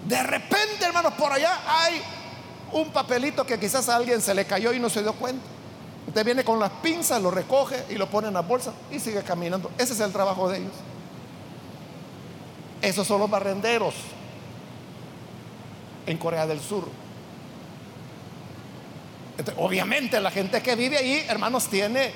De 0.05 0.23
repente, 0.23 0.85
hermanos, 0.85 1.13
por 1.13 1.33
allá 1.33 1.59
hay 1.67 2.01
un 2.71 2.89
papelito 2.91 3.45
que 3.45 3.59
quizás 3.59 3.89
a 3.89 3.95
alguien 3.95 4.21
se 4.21 4.33
le 4.33 4.45
cayó 4.45 4.71
y 4.73 4.79
no 4.79 4.89
se 4.89 5.01
dio 5.01 5.13
cuenta. 5.13 5.43
Usted 6.09 6.25
viene 6.25 6.43
con 6.43 6.59
las 6.59 6.71
pinzas, 6.71 7.21
lo 7.21 7.29
recoge 7.29 7.85
y 7.87 7.93
lo 7.93 8.09
pone 8.09 8.29
en 8.29 8.33
la 8.33 8.41
bolsa 8.41 8.73
y 8.89 8.99
sigue 8.99 9.21
caminando. 9.21 9.69
Ese 9.77 9.93
es 9.93 9.99
el 9.99 10.11
trabajo 10.11 10.49
de 10.49 10.57
ellos. 10.57 10.73
Esos 12.81 13.05
son 13.05 13.19
los 13.19 13.29
barrenderos 13.29 13.93
en 16.07 16.17
Corea 16.17 16.47
del 16.47 16.59
Sur. 16.59 16.89
obviamente 19.57 20.19
la 20.19 20.31
gente 20.31 20.63
que 20.63 20.75
vive 20.75 20.97
ahí, 20.97 21.23
hermanos, 21.29 21.67
tiene 21.67 22.11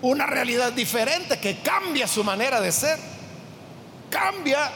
una 0.00 0.24
realidad 0.24 0.72
diferente 0.72 1.38
que 1.38 1.58
cambia 1.58 2.08
su 2.08 2.24
manera 2.24 2.58
de 2.58 2.72
ser. 2.72 2.98
Cambia 4.08 4.70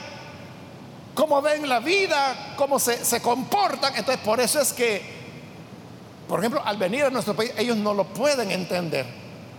cómo 1.14 1.40
ven 1.40 1.66
la 1.66 1.80
vida, 1.80 2.52
cómo 2.58 2.78
se, 2.78 3.06
se 3.06 3.22
comportan. 3.22 3.96
Entonces, 3.96 4.22
por 4.22 4.38
eso 4.38 4.60
es 4.60 4.74
que, 4.74 5.13
por 6.34 6.40
ejemplo, 6.40 6.60
al 6.64 6.76
venir 6.78 7.04
a 7.04 7.10
nuestro 7.10 7.36
país, 7.36 7.52
ellos 7.56 7.76
no 7.76 7.94
lo 7.94 8.06
pueden 8.06 8.50
entender. 8.50 9.06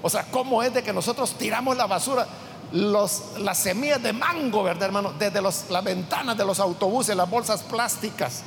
O 0.01 0.09
sea, 0.09 0.25
cómo 0.29 0.61
es 0.61 0.73
de 0.73 0.83
que 0.83 0.91
nosotros 0.91 1.37
tiramos 1.37 1.77
la 1.77 1.87
basura, 1.87 2.27
los, 2.73 3.37
las 3.37 3.59
semillas 3.59 4.03
de 4.03 4.11
mango, 4.11 4.61
¿verdad, 4.61 4.87
hermano? 4.87 5.13
Desde 5.17 5.41
los, 5.41 5.69
las 5.69 5.81
ventanas 5.81 6.37
de 6.37 6.43
los 6.43 6.59
autobuses, 6.59 7.15
las 7.15 7.29
bolsas 7.29 7.63
plásticas, 7.63 8.43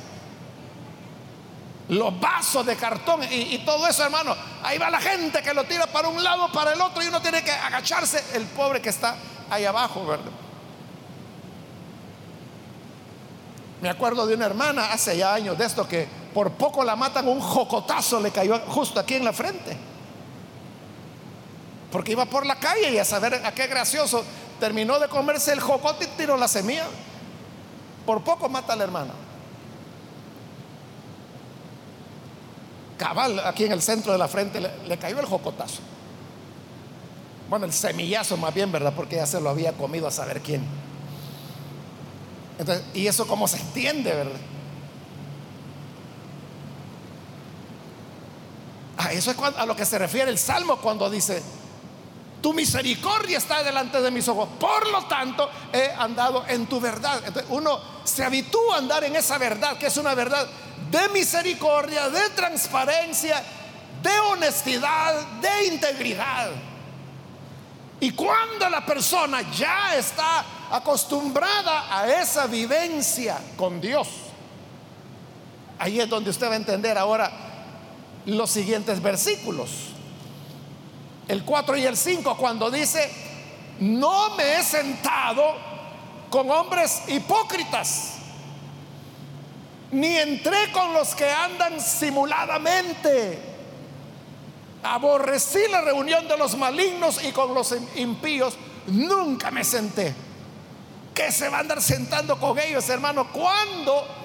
los 1.87 2.19
vasos 2.19 2.63
de 2.67 2.75
cartón 2.75 3.23
y, 3.23 3.55
y 3.55 3.65
todo 3.65 3.87
eso, 3.87 4.03
hermano. 4.03 4.35
Ahí 4.61 4.77
va 4.77 4.91
la 4.91 5.01
gente 5.01 5.41
que 5.41 5.51
lo 5.51 5.63
tira 5.63 5.87
para 5.87 6.09
un 6.09 6.23
lado, 6.23 6.51
para 6.51 6.73
el 6.73 6.81
otro, 6.81 7.01
y 7.03 7.07
uno 7.07 7.23
tiene 7.23 7.43
que 7.43 7.49
agacharse, 7.49 8.23
el 8.35 8.45
pobre 8.45 8.79
que 8.79 8.89
está 8.89 9.15
ahí 9.49 9.65
abajo, 9.65 10.05
¿verdad? 10.05 10.31
Me 13.81 13.89
acuerdo 13.89 14.27
de 14.27 14.35
una 14.35 14.45
hermana 14.45 14.91
hace 14.91 15.17
ya 15.17 15.33
años 15.33 15.57
de 15.57 15.65
esto 15.65 15.87
que 15.87 16.18
por 16.33 16.51
poco 16.51 16.83
la 16.83 16.95
matan, 16.95 17.27
un 17.27 17.39
jocotazo 17.39 18.19
le 18.19 18.31
cayó 18.31 18.59
justo 18.67 18.99
aquí 18.99 19.15
en 19.15 19.25
la 19.25 19.33
frente. 19.33 19.77
Porque 21.91 22.11
iba 22.11 22.25
por 22.25 22.45
la 22.45 22.55
calle 22.55 22.91
y 22.91 22.97
a 22.97 23.05
saber 23.05 23.33
a 23.43 23.51
qué 23.53 23.67
gracioso 23.67 24.23
terminó 24.59 24.99
de 24.99 25.07
comerse 25.07 25.51
el 25.53 25.59
jocote 25.59 26.05
y 26.05 26.07
tiró 26.17 26.37
la 26.37 26.47
semilla. 26.47 26.85
Por 28.05 28.23
poco 28.23 28.47
mata 28.47 28.73
a 28.73 28.75
la 28.75 28.83
hermana. 28.83 29.13
Cabal, 32.97 33.39
aquí 33.45 33.63
en 33.63 33.71
el 33.71 33.81
centro 33.81 34.11
de 34.11 34.17
la 34.17 34.27
frente 34.27 34.59
le, 34.59 34.97
cayó 34.97 35.19
el 35.19 35.25
jocotazo. 35.25 35.79
Bueno, 37.49 37.65
el 37.65 37.73
semillazo 37.73 38.37
más 38.37 38.53
bien, 38.53 38.71
¿verdad? 38.71 38.93
Porque 38.95 39.15
ya 39.15 39.25
se 39.25 39.39
lo 39.41 39.49
había 39.49 39.71
comido 39.73 40.07
a 40.07 40.11
saber 40.11 40.41
quién. 40.41 40.63
¿y 42.93 43.07
eso 43.07 43.25
cómo 43.25 43.47
se 43.47 43.57
entiende, 43.57 44.13
verdad? 44.13 44.39
A 48.99 49.13
eso 49.13 49.31
es 49.31 49.37
a 49.39 49.65
lo 49.65 49.77
que 49.77 49.85
se 49.85 49.97
refiere 49.97 50.29
el 50.29 50.37
Salmo 50.37 50.75
cuando 50.75 51.09
dice, 51.09 51.41
tu 52.41 52.53
misericordia 52.53 53.37
está 53.37 53.63
delante 53.63 54.01
de 54.01 54.11
mis 54.11 54.27
ojos, 54.27 54.49
por 54.59 54.89
lo 54.89 55.05
tanto 55.05 55.49
he 55.71 55.89
andado 55.91 56.43
en 56.45 56.67
tu 56.67 56.81
verdad. 56.81 57.21
Entonces 57.25 57.49
uno 57.49 57.79
se 58.03 58.25
habitúa 58.25 58.75
a 58.75 58.77
andar 58.79 59.05
en 59.05 59.15
esa 59.15 59.37
verdad, 59.37 59.77
que 59.77 59.87
es 59.87 59.95
una 59.95 60.13
verdad 60.15 60.45
de 60.91 61.07
misericordia, 61.09 62.09
de 62.09 62.29
transparencia, 62.31 63.41
de 64.03 64.19
honestidad, 64.19 65.15
de 65.39 65.67
integridad. 65.67 66.49
Y 68.01 68.11
cuando 68.11 68.69
la 68.69 68.85
persona 68.85 69.49
ya 69.49 69.95
está 69.95 70.43
acostumbrada 70.71 72.01
a 72.01 72.05
esa 72.21 72.47
vivencia 72.47 73.37
con 73.55 73.79
Dios, 73.79 74.09
ahí 75.77 76.01
es 76.01 76.09
donde 76.09 76.31
usted 76.31 76.49
va 76.49 76.53
a 76.53 76.57
entender 76.57 76.97
ahora 76.97 77.48
los 78.25 78.49
siguientes 78.49 79.01
versículos. 79.01 79.69
El 81.27 81.43
4 81.43 81.77
y 81.77 81.85
el 81.85 81.95
5 81.95 82.37
cuando 82.37 82.71
dice, 82.71 83.09
no 83.79 84.35
me 84.35 84.59
he 84.59 84.63
sentado 84.63 85.55
con 86.29 86.49
hombres 86.49 87.03
hipócritas, 87.07 88.15
ni 89.91 90.17
entré 90.17 90.71
con 90.71 90.93
los 90.93 91.15
que 91.15 91.29
andan 91.29 91.79
simuladamente. 91.79 93.39
Aborrecí 94.83 95.59
la 95.69 95.81
reunión 95.81 96.27
de 96.27 96.37
los 96.37 96.57
malignos 96.57 97.23
y 97.23 97.31
con 97.31 97.53
los 97.53 97.75
impíos 97.95 98.57
nunca 98.87 99.51
me 99.51 99.63
senté. 99.63 100.15
¿Qué 101.13 101.31
se 101.31 101.49
va 101.49 101.57
a 101.57 101.59
andar 101.61 101.81
sentando 101.81 102.39
con 102.39 102.57
ellos, 102.57 102.87
hermano? 102.89 103.27
Cuando 103.31 104.18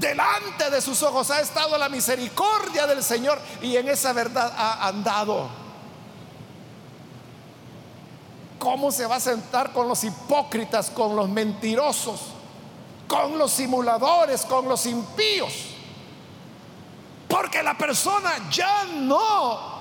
delante 0.00 0.70
de 0.70 0.80
sus 0.80 1.02
ojos 1.02 1.30
ha 1.30 1.40
estado 1.40 1.76
la 1.76 1.88
misericordia 1.88 2.86
del 2.86 3.04
Señor 3.04 3.38
y 3.60 3.76
en 3.76 3.88
esa 3.88 4.12
verdad 4.12 4.52
ha 4.56 4.88
andado. 4.88 5.48
¿Cómo 8.58 8.90
se 8.90 9.06
va 9.06 9.16
a 9.16 9.20
sentar 9.20 9.72
con 9.72 9.88
los 9.88 10.02
hipócritas, 10.02 10.90
con 10.90 11.14
los 11.14 11.28
mentirosos, 11.28 12.20
con 13.06 13.38
los 13.38 13.52
simuladores, 13.52 14.42
con 14.42 14.68
los 14.68 14.84
impíos? 14.86 15.52
Porque 17.28 17.62
la 17.62 17.76
persona 17.76 18.50
ya 18.50 18.84
no 18.84 19.78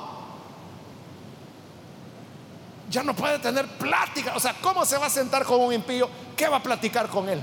ya 2.89 3.03
no 3.03 3.15
puede 3.15 3.37
tener 3.39 3.67
plática. 3.67 4.33
O 4.35 4.39
sea, 4.39 4.55
¿cómo 4.61 4.83
se 4.83 4.97
va 4.97 5.05
a 5.05 5.09
sentar 5.09 5.45
con 5.45 5.61
un 5.61 5.73
impío? 5.73 6.09
¿Qué 6.35 6.47
va 6.47 6.57
a 6.57 6.63
platicar 6.63 7.07
con 7.07 7.29
él? 7.29 7.41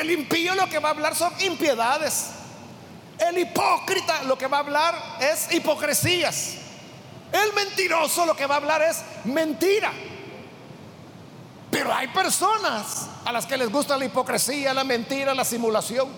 El 0.00 0.10
impío 0.10 0.54
lo 0.54 0.66
que 0.66 0.78
va 0.78 0.88
a 0.88 0.92
hablar 0.92 1.14
son 1.14 1.30
impiedades. 1.40 2.28
El 3.18 3.36
hipócrita 3.36 4.22
lo 4.22 4.38
que 4.38 4.46
va 4.46 4.56
a 4.56 4.60
hablar 4.60 4.94
es 5.20 5.52
hipocresías. 5.52 6.54
El 7.30 7.52
mentiroso 7.52 8.24
lo 8.24 8.34
que 8.34 8.46
va 8.46 8.54
a 8.54 8.58
hablar 8.58 8.80
es 8.80 9.02
mentira. 9.24 9.92
Pero 11.70 11.92
hay 11.92 12.08
personas 12.08 13.08
a 13.26 13.30
las 13.30 13.44
que 13.44 13.58
les 13.58 13.70
gusta 13.70 13.98
la 13.98 14.06
hipocresía, 14.06 14.72
la 14.72 14.84
mentira, 14.84 15.34
la 15.34 15.44
simulación. 15.44 16.08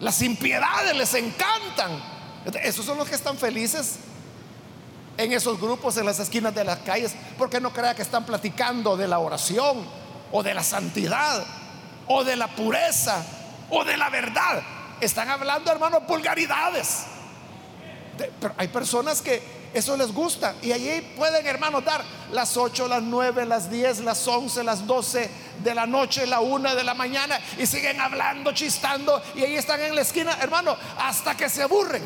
Las 0.00 0.20
impiedades 0.20 0.94
les 0.94 1.14
encantan. 1.14 1.98
Esos 2.62 2.84
son 2.84 2.98
los 2.98 3.08
que 3.08 3.14
están 3.14 3.38
felices 3.38 3.96
en 5.16 5.32
esos 5.32 5.58
grupos, 5.58 5.96
en 5.96 6.04
las 6.04 6.18
esquinas 6.18 6.54
de 6.54 6.62
las 6.62 6.80
calles, 6.80 7.16
porque 7.38 7.58
no 7.58 7.72
crea 7.72 7.94
que 7.94 8.02
están 8.02 8.26
platicando 8.26 8.98
de 8.98 9.08
la 9.08 9.18
oración 9.18 9.82
o 10.30 10.42
de 10.42 10.52
la 10.52 10.62
santidad 10.62 11.42
o 12.08 12.24
de 12.24 12.36
la 12.36 12.48
pureza 12.48 13.24
o 13.70 13.84
de 13.84 13.96
la 13.96 14.10
verdad. 14.10 14.62
Están 15.00 15.28
hablando, 15.28 15.70
hermanos, 15.70 16.06
vulgaridades. 16.06 17.04
pero 18.40 18.54
hay 18.56 18.68
personas 18.68 19.20
que 19.20 19.56
eso 19.74 19.94
les 19.96 20.10
gusta 20.10 20.54
y 20.62 20.72
allí 20.72 21.02
pueden, 21.16 21.46
hermanos, 21.46 21.84
dar 21.84 22.02
las 22.32 22.56
8, 22.56 22.88
las 22.88 23.02
9, 23.02 23.44
las 23.44 23.70
10, 23.70 24.00
las 24.00 24.26
11, 24.26 24.64
las 24.64 24.86
12 24.86 25.30
de 25.62 25.74
la 25.74 25.86
noche, 25.86 26.26
la 26.26 26.40
1 26.40 26.74
de 26.74 26.82
la 26.82 26.94
mañana 26.94 27.38
y 27.58 27.66
siguen 27.66 28.00
hablando, 28.00 28.52
chistando 28.52 29.22
y 29.34 29.42
ahí 29.42 29.56
están 29.56 29.82
en 29.82 29.94
la 29.94 30.00
esquina, 30.00 30.38
hermano, 30.40 30.76
hasta 30.98 31.36
que 31.36 31.50
se 31.50 31.62
aburren. 31.62 32.02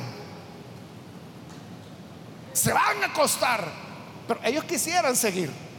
Se 2.53 2.73
van 2.73 3.05
a 3.05 3.07
acostar, 3.07 3.65
pero 4.27 4.41
ellos 4.43 4.65
quisieran 4.65 5.15
seguir. 5.15 5.70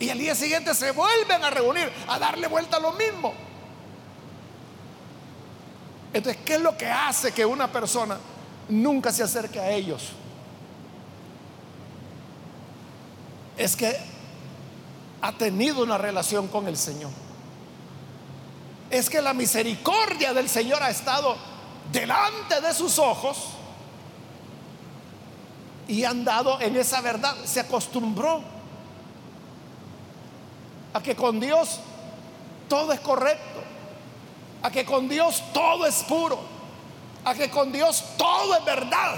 Y 0.00 0.10
al 0.10 0.18
día 0.18 0.34
siguiente 0.34 0.74
se 0.74 0.92
vuelven 0.92 1.42
a 1.42 1.50
reunir, 1.50 1.90
a 2.06 2.18
darle 2.18 2.46
vuelta 2.46 2.76
a 2.76 2.80
lo 2.80 2.92
mismo. 2.92 3.34
Entonces, 6.12 6.42
¿qué 6.44 6.54
es 6.54 6.60
lo 6.60 6.76
que 6.76 6.86
hace 6.86 7.32
que 7.32 7.44
una 7.44 7.70
persona 7.70 8.18
nunca 8.68 9.12
se 9.12 9.22
acerque 9.22 9.58
a 9.58 9.70
ellos? 9.70 10.10
Es 13.56 13.74
que 13.74 13.96
ha 15.20 15.32
tenido 15.32 15.82
una 15.82 15.98
relación 15.98 16.46
con 16.46 16.68
el 16.68 16.76
Señor. 16.76 17.10
Es 18.90 19.10
que 19.10 19.20
la 19.20 19.34
misericordia 19.34 20.32
del 20.32 20.48
Señor 20.48 20.82
ha 20.82 20.90
estado 20.90 21.36
delante 21.92 22.60
de 22.60 22.72
sus 22.72 22.98
ojos 22.98 23.48
y 25.88 26.04
ha 26.04 26.10
andado 26.10 26.60
en 26.60 26.76
esa 26.76 27.00
verdad. 27.00 27.34
Se 27.44 27.60
acostumbró 27.60 28.57
a 30.98 31.00
que 31.00 31.14
con 31.14 31.38
Dios 31.38 31.78
todo 32.68 32.92
es 32.92 32.98
correcto, 32.98 33.62
a 34.62 34.70
que 34.70 34.84
con 34.84 35.08
Dios 35.08 35.44
todo 35.54 35.86
es 35.86 36.02
puro, 36.02 36.40
a 37.24 37.34
que 37.34 37.48
con 37.48 37.70
Dios 37.70 38.02
todo 38.16 38.56
es 38.56 38.64
verdad. 38.64 39.14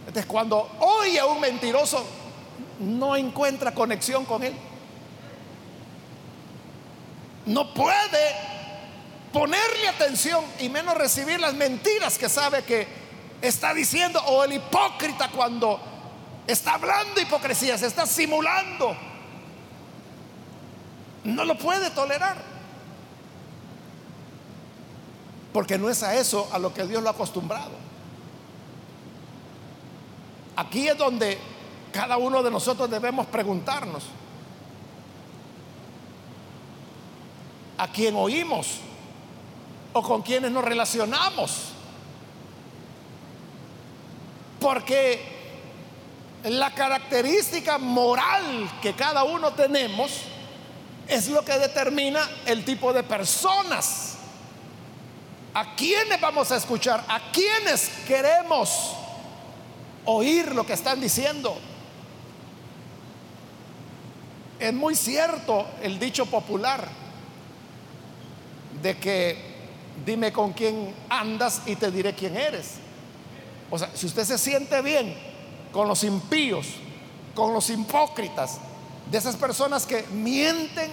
Entonces 0.00 0.26
cuando 0.26 0.70
oye 0.80 1.18
a 1.18 1.24
un 1.24 1.40
mentiroso, 1.40 2.04
no 2.80 3.16
encuentra 3.16 3.72
conexión 3.72 4.26
con 4.26 4.42
él. 4.44 4.54
No 7.46 7.72
puede 7.72 8.36
ponerle 9.32 9.88
atención 9.88 10.44
y 10.60 10.68
menos 10.68 10.94
recibir 10.98 11.40
las 11.40 11.54
mentiras 11.54 12.18
que 12.18 12.28
sabe 12.28 12.62
que 12.62 12.86
está 13.40 13.72
diciendo 13.72 14.22
o 14.26 14.44
el 14.44 14.52
hipócrita 14.52 15.30
cuando 15.30 15.80
está 16.46 16.74
hablando 16.74 17.22
hipocresía, 17.22 17.78
se 17.78 17.86
está 17.86 18.04
simulando 18.04 19.13
no 21.24 21.44
lo 21.44 21.56
puede 21.56 21.90
tolerar. 21.90 22.36
Porque 25.52 25.78
no 25.78 25.88
es 25.88 26.02
a 26.02 26.14
eso 26.14 26.48
a 26.52 26.58
lo 26.58 26.74
que 26.74 26.84
Dios 26.86 27.02
lo 27.02 27.08
ha 27.08 27.12
acostumbrado. 27.12 27.70
Aquí 30.56 30.88
es 30.88 30.96
donde 30.96 31.38
cada 31.92 32.16
uno 32.16 32.42
de 32.42 32.50
nosotros 32.50 32.90
debemos 32.90 33.26
preguntarnos, 33.26 34.04
¿a 37.78 37.88
quién 37.88 38.14
oímos? 38.16 38.78
¿O 39.92 40.02
con 40.02 40.22
quienes 40.22 40.50
nos 40.50 40.64
relacionamos? 40.64 41.70
Porque 44.60 45.34
la 46.44 46.74
característica 46.74 47.78
moral 47.78 48.68
que 48.82 48.94
cada 48.94 49.24
uno 49.24 49.52
tenemos 49.52 50.22
es 51.08 51.28
lo 51.28 51.44
que 51.44 51.58
determina 51.58 52.28
el 52.46 52.64
tipo 52.64 52.92
de 52.92 53.02
personas. 53.02 54.16
¿A 55.52 55.74
quiénes 55.76 56.20
vamos 56.20 56.50
a 56.50 56.56
escuchar? 56.56 57.04
¿A 57.08 57.30
quiénes 57.30 57.88
queremos 58.06 58.94
oír 60.04 60.54
lo 60.54 60.66
que 60.66 60.72
están 60.72 61.00
diciendo? 61.00 61.56
Es 64.58 64.72
muy 64.72 64.94
cierto 64.94 65.66
el 65.82 65.98
dicho 65.98 66.26
popular 66.26 66.88
de 68.82 68.96
que 68.98 69.54
dime 70.04 70.32
con 70.32 70.52
quién 70.52 70.94
andas 71.08 71.62
y 71.66 71.76
te 71.76 71.90
diré 71.90 72.14
quién 72.14 72.36
eres. 72.36 72.74
O 73.70 73.78
sea, 73.78 73.90
si 73.94 74.06
usted 74.06 74.24
se 74.24 74.38
siente 74.38 74.80
bien 74.82 75.14
con 75.72 75.88
los 75.88 76.04
impíos, 76.04 76.66
con 77.34 77.52
los 77.52 77.70
hipócritas, 77.70 78.58
de 79.10 79.18
esas 79.18 79.36
personas 79.36 79.86
que 79.86 80.02
mienten 80.12 80.92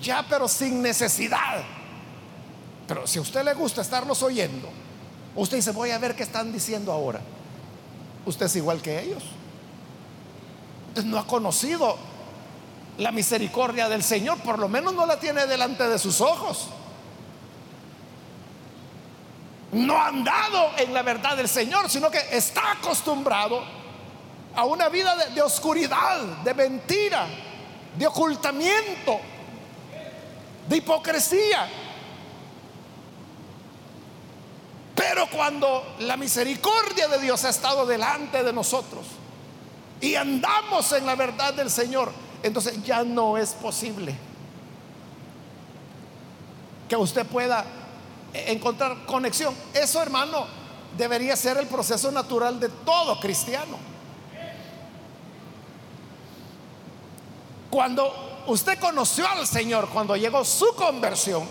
ya 0.00 0.26
pero 0.28 0.48
sin 0.48 0.82
necesidad. 0.82 1.62
Pero 2.86 3.06
si 3.06 3.18
a 3.18 3.22
usted 3.22 3.44
le 3.44 3.54
gusta 3.54 3.80
estarlos 3.80 4.22
oyendo, 4.22 4.68
usted 5.36 5.56
dice, 5.56 5.70
voy 5.70 5.90
a 5.90 5.98
ver 5.98 6.14
qué 6.14 6.24
están 6.24 6.52
diciendo 6.52 6.92
ahora. 6.92 7.20
Usted 8.26 8.46
es 8.46 8.56
igual 8.56 8.82
que 8.82 9.00
ellos. 9.00 9.22
No 11.04 11.18
ha 11.18 11.26
conocido 11.26 11.96
la 12.98 13.12
misericordia 13.12 13.88
del 13.88 14.02
Señor, 14.02 14.38
por 14.40 14.58
lo 14.58 14.68
menos 14.68 14.92
no 14.94 15.06
la 15.06 15.18
tiene 15.18 15.46
delante 15.46 15.88
de 15.88 15.98
sus 15.98 16.20
ojos. 16.20 16.68
No 19.72 19.96
ha 19.96 20.08
andado 20.08 20.72
en 20.76 20.92
la 20.92 21.02
verdad 21.02 21.36
del 21.36 21.48
Señor, 21.48 21.88
sino 21.88 22.10
que 22.10 22.20
está 22.30 22.72
acostumbrado 22.72 23.62
a 24.54 24.64
una 24.64 24.88
vida 24.88 25.16
de, 25.16 25.42
oscuridad, 25.42 26.20
de 26.44 26.54
mentira, 26.54 27.26
de 27.96 28.06
ocultamiento, 28.06 29.20
de 30.68 30.76
hipocresía. 30.76 31.68
Pero 34.94 35.26
cuando 35.30 35.96
la 36.00 36.16
misericordia 36.16 37.08
de 37.08 37.18
Dios 37.18 37.44
ha 37.44 37.48
estado 37.48 37.86
delante 37.86 38.42
de 38.42 38.52
nosotros 38.52 39.06
y 40.00 40.14
andamos 40.14 40.92
en 40.92 41.06
la 41.06 41.14
verdad 41.14 41.54
del 41.54 41.70
Señor, 41.70 42.12
entonces 42.42 42.82
ya 42.84 43.02
no 43.02 43.38
es 43.38 43.52
posible 43.54 44.14
que 46.88 46.96
usted 46.96 47.24
pueda 47.26 47.64
encontrar 48.34 49.06
conexión. 49.06 49.54
Eso, 49.72 50.02
hermano, 50.02 50.46
debería 50.96 51.36
ser 51.36 51.56
el 51.56 51.66
proceso 51.66 52.10
natural 52.10 52.60
de 52.60 52.68
todo 52.68 53.18
cristiano. 53.18 53.91
Cuando 57.72 58.44
usted 58.48 58.78
conoció 58.78 59.26
al 59.26 59.46
Señor, 59.46 59.88
cuando 59.88 60.14
llegó 60.14 60.44
su 60.44 60.74
conversión, 60.74 61.48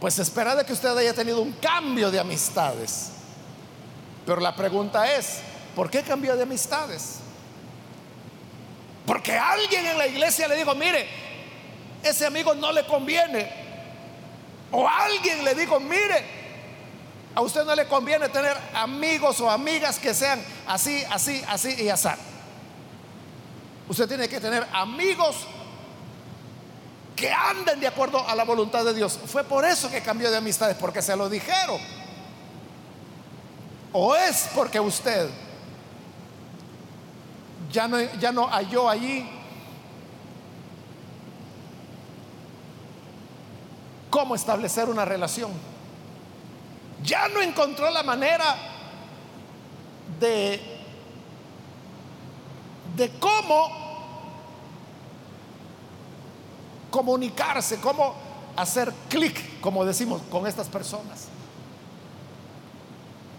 pues 0.00 0.20
espera 0.20 0.54
de 0.54 0.64
que 0.64 0.72
usted 0.72 0.96
haya 0.96 1.12
tenido 1.12 1.40
un 1.40 1.50
cambio 1.54 2.12
de 2.12 2.20
amistades. 2.20 3.10
Pero 4.24 4.40
la 4.40 4.54
pregunta 4.54 5.12
es, 5.12 5.40
¿por 5.74 5.90
qué 5.90 6.02
cambió 6.02 6.36
de 6.36 6.44
amistades? 6.44 7.16
Porque 9.04 9.36
alguien 9.36 9.84
en 9.84 9.98
la 9.98 10.06
iglesia 10.06 10.46
le 10.46 10.54
dijo, 10.54 10.72
mire, 10.76 11.08
ese 12.04 12.24
amigo 12.24 12.54
no 12.54 12.70
le 12.70 12.86
conviene. 12.86 13.50
O 14.70 14.86
alguien 14.86 15.44
le 15.44 15.56
dijo, 15.56 15.80
mire, 15.80 16.24
a 17.34 17.40
usted 17.40 17.64
no 17.64 17.74
le 17.74 17.88
conviene 17.88 18.28
tener 18.28 18.56
amigos 18.74 19.40
o 19.40 19.50
amigas 19.50 19.98
que 19.98 20.14
sean 20.14 20.40
así, 20.68 21.02
así, 21.10 21.42
así 21.48 21.74
y 21.82 21.88
así. 21.88 22.10
Usted 23.88 24.06
tiene 24.06 24.28
que 24.28 24.40
tener 24.40 24.66
amigos 24.72 25.46
que 27.16 27.32
anden 27.32 27.80
de 27.80 27.86
acuerdo 27.86 28.26
a 28.28 28.34
la 28.34 28.44
voluntad 28.44 28.84
de 28.84 28.94
Dios. 28.94 29.18
Fue 29.26 29.42
por 29.42 29.64
eso 29.64 29.90
que 29.90 30.02
cambió 30.02 30.30
de 30.30 30.36
amistades, 30.36 30.76
porque 30.76 31.02
se 31.02 31.16
lo 31.16 31.28
dijeron. 31.28 31.80
O 33.92 34.14
es 34.14 34.50
porque 34.54 34.78
usted 34.78 35.28
ya 37.72 37.88
no, 37.88 37.98
ya 38.00 38.30
no 38.32 38.46
halló 38.46 38.88
allí 38.88 39.28
cómo 44.10 44.34
establecer 44.34 44.88
una 44.88 45.04
relación. 45.04 45.50
Ya 47.02 47.28
no 47.28 47.40
encontró 47.40 47.90
la 47.90 48.02
manera 48.02 48.56
de, 50.20 50.77
de 52.98 53.10
cómo 53.18 53.70
comunicarse, 56.90 57.78
cómo 57.80 58.14
hacer 58.56 58.92
clic, 59.08 59.60
como 59.60 59.84
decimos, 59.84 60.20
con 60.30 60.46
estas 60.46 60.68
personas. 60.68 61.28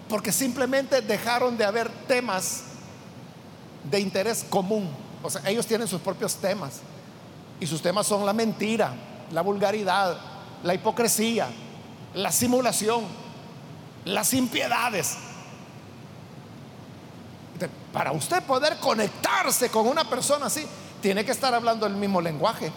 Porque 0.07 0.31
simplemente 0.31 1.01
dejaron 1.01 1.57
de 1.57 1.65
haber 1.65 1.89
temas 2.07 2.63
de 3.83 3.99
interés 3.99 4.45
común. 4.49 4.89
O 5.21 5.29
sea, 5.29 5.41
ellos 5.47 5.67
tienen 5.67 5.87
sus 5.87 6.01
propios 6.01 6.35
temas. 6.37 6.79
Y 7.59 7.67
sus 7.67 7.81
temas 7.81 8.07
son 8.07 8.25
la 8.25 8.33
mentira, 8.33 8.93
la 9.31 9.41
vulgaridad, 9.41 10.17
la 10.63 10.73
hipocresía, 10.73 11.49
la 12.13 12.31
simulación, 12.31 13.03
las 14.05 14.33
impiedades. 14.33 15.17
Para 17.93 18.11
usted 18.11 18.43
poder 18.43 18.77
conectarse 18.77 19.69
con 19.69 19.87
una 19.87 20.03
persona 20.03 20.45
así, 20.45 20.65
tiene 21.01 21.25
que 21.25 21.31
estar 21.31 21.53
hablando 21.53 21.85
el 21.87 21.93
mismo 21.93 22.21
lenguaje. 22.21 22.71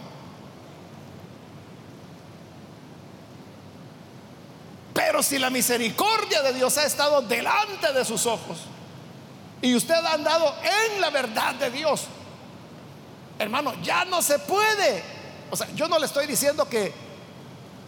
Pero 4.94 5.22
si 5.22 5.38
la 5.38 5.50
misericordia 5.50 6.42
de 6.42 6.54
Dios 6.54 6.76
ha 6.78 6.84
estado 6.84 7.22
delante 7.22 7.92
de 7.92 8.04
sus 8.04 8.26
ojos 8.26 8.58
y 9.60 9.74
usted 9.74 9.94
ha 9.94 10.14
andado 10.14 10.54
en 10.62 11.00
la 11.00 11.10
verdad 11.10 11.54
de 11.54 11.70
Dios, 11.70 12.04
hermano, 13.38 13.74
ya 13.82 14.04
no 14.04 14.22
se 14.22 14.38
puede. 14.38 15.02
O 15.50 15.56
sea, 15.56 15.68
yo 15.74 15.88
no 15.88 15.98
le 15.98 16.06
estoy 16.06 16.26
diciendo 16.26 16.68
que 16.68 16.92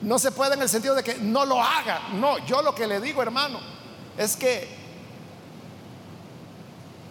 no 0.02 0.18
se 0.18 0.32
puede 0.32 0.54
en 0.54 0.62
el 0.62 0.68
sentido 0.68 0.94
de 0.94 1.02
que 1.02 1.14
no 1.16 1.46
lo 1.46 1.62
haga. 1.62 2.08
No, 2.14 2.38
yo 2.46 2.60
lo 2.62 2.74
que 2.74 2.86
le 2.86 3.00
digo, 3.00 3.22
hermano, 3.22 3.58
es 4.18 4.36
que 4.36 4.83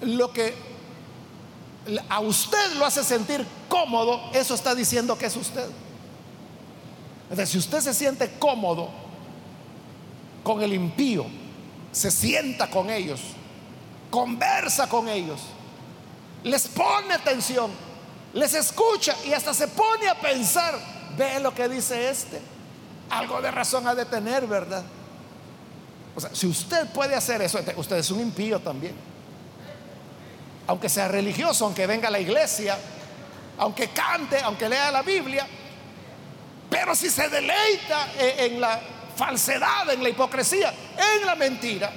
lo 0.04 0.32
que 0.32 0.54
a 2.10 2.20
usted 2.20 2.74
lo 2.78 2.86
hace 2.86 3.04
sentir 3.04 3.46
cómodo, 3.68 4.30
eso 4.34 4.56
está 4.56 4.74
diciendo 4.74 5.18
que 5.18 5.26
es 5.26 5.36
usted. 5.36 5.68
Si 7.46 7.58
usted 7.58 7.82
se 7.82 7.94
siente 7.94 8.32
cómodo 8.38 8.90
con 10.44 10.62
el 10.62 10.74
impío, 10.74 11.26
se 11.92 12.12
sienta 12.12 12.70
con 12.70 12.90
ellos, 12.90 13.20
conversa 14.10 14.88
con 14.88 15.08
ellos, 15.08 15.42
les 16.44 16.68
pone 16.68 17.14
atención, 17.14 17.72
les 18.34 18.54
escucha 18.54 19.16
y 19.26 19.34
hasta 19.34 19.54
se 19.54 19.68
pone 19.68 20.08
a 20.08 20.20
pensar, 20.20 20.78
ve 21.18 21.40
lo 21.40 21.54
que 21.54 21.68
dice 21.68 22.10
este, 22.10 22.40
algo 23.10 23.42
de 23.42 23.52
razón 23.52 23.88
ha 23.88 23.96
de 23.96 24.06
tener, 24.06 24.46
¿verdad? 24.46 24.84
O 26.16 26.22
sea, 26.22 26.30
si 26.34 26.46
usted 26.46 26.88
puede 26.92 27.16
hacer 27.16 27.42
eso, 27.42 27.60
usted 27.78 27.98
es 27.98 28.12
un 28.12 28.20
impío 28.22 28.60
también. 28.60 29.13
Aunque 30.68 30.90
sea 30.90 31.08
religioso, 31.08 31.66
aunque 31.66 31.86
venga 31.88 32.08
a 32.08 32.12
la 32.12 32.20
iglesia, 32.20 32.78
aunque 33.58 33.90
cante, 33.90 34.40
aunque 34.42 34.70
lea 34.70 34.92
la 34.92 35.02
Biblia, 35.02 35.46
pero 36.70 36.96
si 36.96 37.10
se 37.10 37.30
deleita 37.30 38.14
en 38.18 38.60
la 38.60 38.80
falsedad, 39.16 39.92
en 39.92 40.02
la 40.02 40.10
hipocresía, 40.10 40.74
en 41.16 41.26
la 41.26 41.36
mentira. 41.36 41.92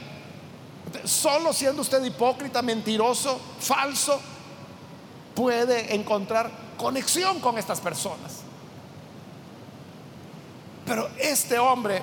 Solo 1.05 1.53
siendo 1.53 1.83
usted 1.83 2.03
hipócrita, 2.05 2.63
mentiroso, 2.63 3.41
falso, 3.59 4.21
puede 5.35 5.95
encontrar 5.95 6.51
conexión 6.77 7.41
con 7.41 7.59
estas 7.59 7.81
personas. 7.81 8.41
Pero 10.85 11.09
este 11.19 11.59
hombre 11.59 12.03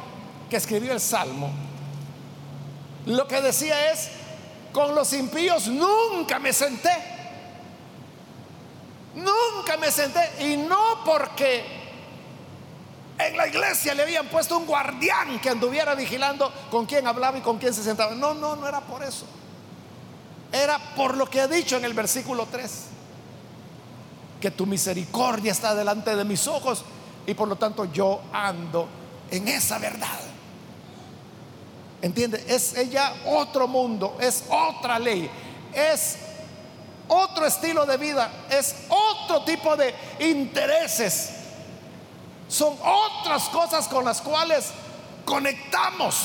que 0.50 0.58
escribió 0.58 0.94
el 0.94 1.00
Salmo, 1.00 1.52
lo 3.06 3.28
que 3.28 3.42
decía 3.42 3.92
es, 3.92 4.10
con 4.74 4.96
los 4.96 5.14
impíos 5.14 5.68
nunca 5.68 6.40
me 6.40 6.52
senté. 6.52 6.90
Nunca 9.16 9.78
me 9.78 9.92
senté. 9.92 10.44
Y 10.44 10.58
no 10.58 11.04
porque 11.06 11.64
en 13.20 13.38
la 13.38 13.48
iglesia 13.48 13.94
le 13.94 14.04
habían 14.04 14.28
puesto 14.28 14.58
un 14.58 14.66
guardián 14.66 15.40
que 15.40 15.50
anduviera 15.50 15.94
vigilando 15.94 16.52
con 16.72 16.86
quién 16.88 17.06
hablaba 17.08 17.38
y 17.38 17.42
con 17.42 17.60
quién 17.60 17.74
se 17.74 17.84
sentaba. 17.84 18.16
No, 18.16 18.34
no, 18.34 18.56
no 18.56 18.68
era 18.68 18.82
por 18.82 19.04
eso. 19.04 19.26
Era 20.52 20.78
por 20.96 21.16
lo 21.16 21.30
que 21.30 21.42
ha 21.42 21.48
dicho 21.48 21.78
en 21.78 21.86
el 21.86 21.94
versículo 21.94 22.48
3. 22.52 22.86
Que 24.42 24.52
tu 24.52 24.66
misericordia 24.66 25.52
está 25.52 25.76
delante 25.76 26.16
de 26.16 26.26
mis 26.26 26.48
ojos 26.48 26.84
y 27.26 27.34
por 27.36 27.48
lo 27.48 27.56
tanto 27.56 27.86
yo 27.86 28.22
ando 28.34 28.88
en 29.30 29.48
esa 29.48 29.78
verdad. 29.78 30.33
¿Entiende? 32.04 32.46
Es 32.48 32.78
ella 32.78 33.16
otro 33.26 33.68
mundo, 33.68 34.18
es 34.20 34.44
otra 34.50 35.00
ley, 35.00 35.28
es 35.74 36.18
otro 37.08 37.48
estilo 37.48 37.88
de 37.88 37.98
vida, 37.98 38.46
es 38.52 38.76
otro 38.90 39.44
tipo 39.44 39.76
de 39.76 39.96
intereses 40.20 41.44
son 42.54 42.76
otras 42.84 43.50
cosas 43.50 43.88
con 43.88 44.06
las 44.06 44.22
cuales 44.22 44.72
conectamos. 45.26 46.16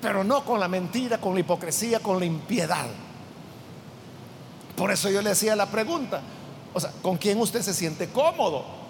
Pero 0.00 0.24
no 0.24 0.44
con 0.44 0.58
la 0.58 0.66
mentira, 0.66 1.18
con 1.18 1.34
la 1.34 1.40
hipocresía, 1.40 2.00
con 2.00 2.18
la 2.18 2.24
impiedad. 2.24 2.86
Por 4.74 4.90
eso 4.90 5.08
yo 5.08 5.22
le 5.22 5.30
hacía 5.30 5.54
la 5.54 5.66
pregunta, 5.66 6.20
o 6.74 6.80
sea, 6.80 6.90
¿con 7.00 7.16
quién 7.16 7.38
usted 7.40 7.62
se 7.62 7.72
siente 7.72 8.08
cómodo? 8.08 8.81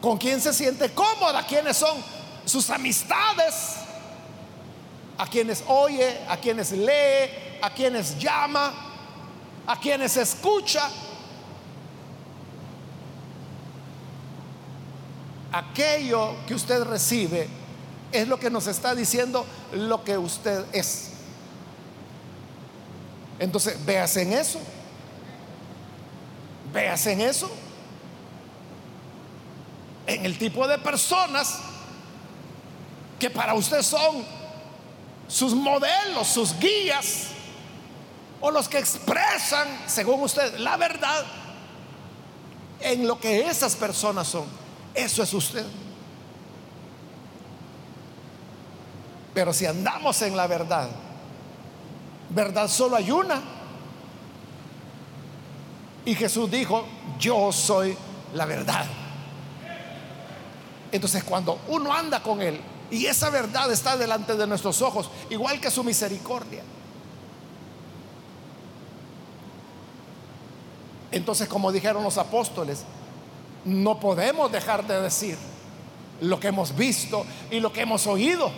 ¿Con 0.00 0.18
quién 0.18 0.40
se 0.40 0.52
siente 0.52 0.90
cómoda? 0.94 1.44
¿Quiénes 1.46 1.76
son 1.76 2.02
sus 2.44 2.70
amistades? 2.70 3.76
¿A 5.16 5.26
quienes 5.26 5.64
oye? 5.66 6.20
¿A 6.28 6.36
quienes 6.36 6.72
lee? 6.72 7.58
¿A 7.60 7.70
quienes 7.70 8.18
llama? 8.18 8.88
a 9.68 9.78
quienes 9.78 10.16
escucha. 10.16 10.88
Aquello 15.52 16.34
que 16.46 16.54
usted 16.54 16.82
recibe 16.84 17.48
es 18.10 18.26
lo 18.26 18.40
que 18.40 18.50
nos 18.50 18.66
está 18.66 18.94
diciendo 18.94 19.44
lo 19.72 20.02
que 20.02 20.16
usted 20.16 20.64
es. 20.72 21.10
Entonces, 23.38 23.84
véase 23.84 24.22
en 24.22 24.32
eso. 24.32 24.58
Véase 26.72 27.12
en 27.12 27.20
eso. 27.20 27.50
En 30.08 30.24
el 30.24 30.38
tipo 30.38 30.66
de 30.66 30.78
personas 30.78 31.60
que 33.18 33.30
para 33.30 33.54
usted 33.54 33.82
son 33.82 34.24
sus 35.28 35.54
modelos, 35.54 36.26
sus 36.26 36.58
guías 36.58 37.28
o 38.40 38.50
los 38.50 38.68
que 38.68 38.78
expresan, 38.78 39.68
según 39.86 40.22
usted, 40.22 40.58
la 40.58 40.76
verdad 40.76 41.24
en 42.80 43.06
lo 43.06 43.20
que 43.20 43.48
esas 43.48 43.76
personas 43.76 44.28
son. 44.28 44.44
Eso 44.94 45.22
es 45.22 45.34
usted. 45.34 45.66
Pero 49.34 49.52
si 49.52 49.66
andamos 49.66 50.20
en 50.22 50.36
la 50.36 50.46
verdad, 50.46 50.88
verdad 52.30 52.68
solo 52.68 52.96
hay 52.96 53.10
una. 53.10 53.40
Y 56.04 56.14
Jesús 56.14 56.50
dijo, 56.50 56.84
yo 57.18 57.52
soy 57.52 57.96
la 58.34 58.46
verdad. 58.46 58.86
Entonces 60.92 61.24
cuando 61.24 61.58
uno 61.68 61.92
anda 61.92 62.22
con 62.22 62.40
Él 62.40 62.60
y 62.90 63.06
esa 63.06 63.30
verdad 63.30 63.70
está 63.70 63.96
delante 63.96 64.36
de 64.36 64.46
nuestros 64.46 64.80
ojos, 64.82 65.10
igual 65.30 65.60
que 65.60 65.70
su 65.70 65.84
misericordia, 65.84 66.62
Entonces, 71.10 71.48
como 71.48 71.72
dijeron 71.72 72.02
los 72.02 72.18
apóstoles, 72.18 72.84
no 73.64 73.98
podemos 73.98 74.52
dejar 74.52 74.86
de 74.86 75.00
decir 75.00 75.38
lo 76.20 76.38
que 76.38 76.48
hemos 76.48 76.76
visto 76.76 77.24
y 77.50 77.60
lo 77.60 77.72
que 77.72 77.82
hemos 77.82 78.06
oído. 78.06 78.50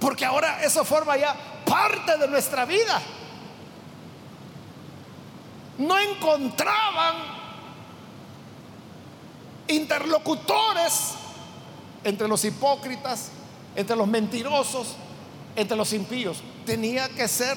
Porque 0.00 0.24
ahora 0.24 0.62
eso 0.62 0.84
forma 0.84 1.16
ya 1.16 1.34
parte 1.64 2.16
de 2.18 2.28
nuestra 2.28 2.64
vida. 2.64 3.00
No 5.78 5.96
encontraban 5.98 7.14
interlocutores 9.68 11.14
entre 12.04 12.26
los 12.26 12.44
hipócritas, 12.44 13.30
entre 13.76 13.96
los 13.96 14.08
mentirosos, 14.08 14.96
entre 15.56 15.76
los 15.76 15.92
impíos. 15.92 16.42
Tenía 16.64 17.08
que 17.08 17.28
ser 17.28 17.56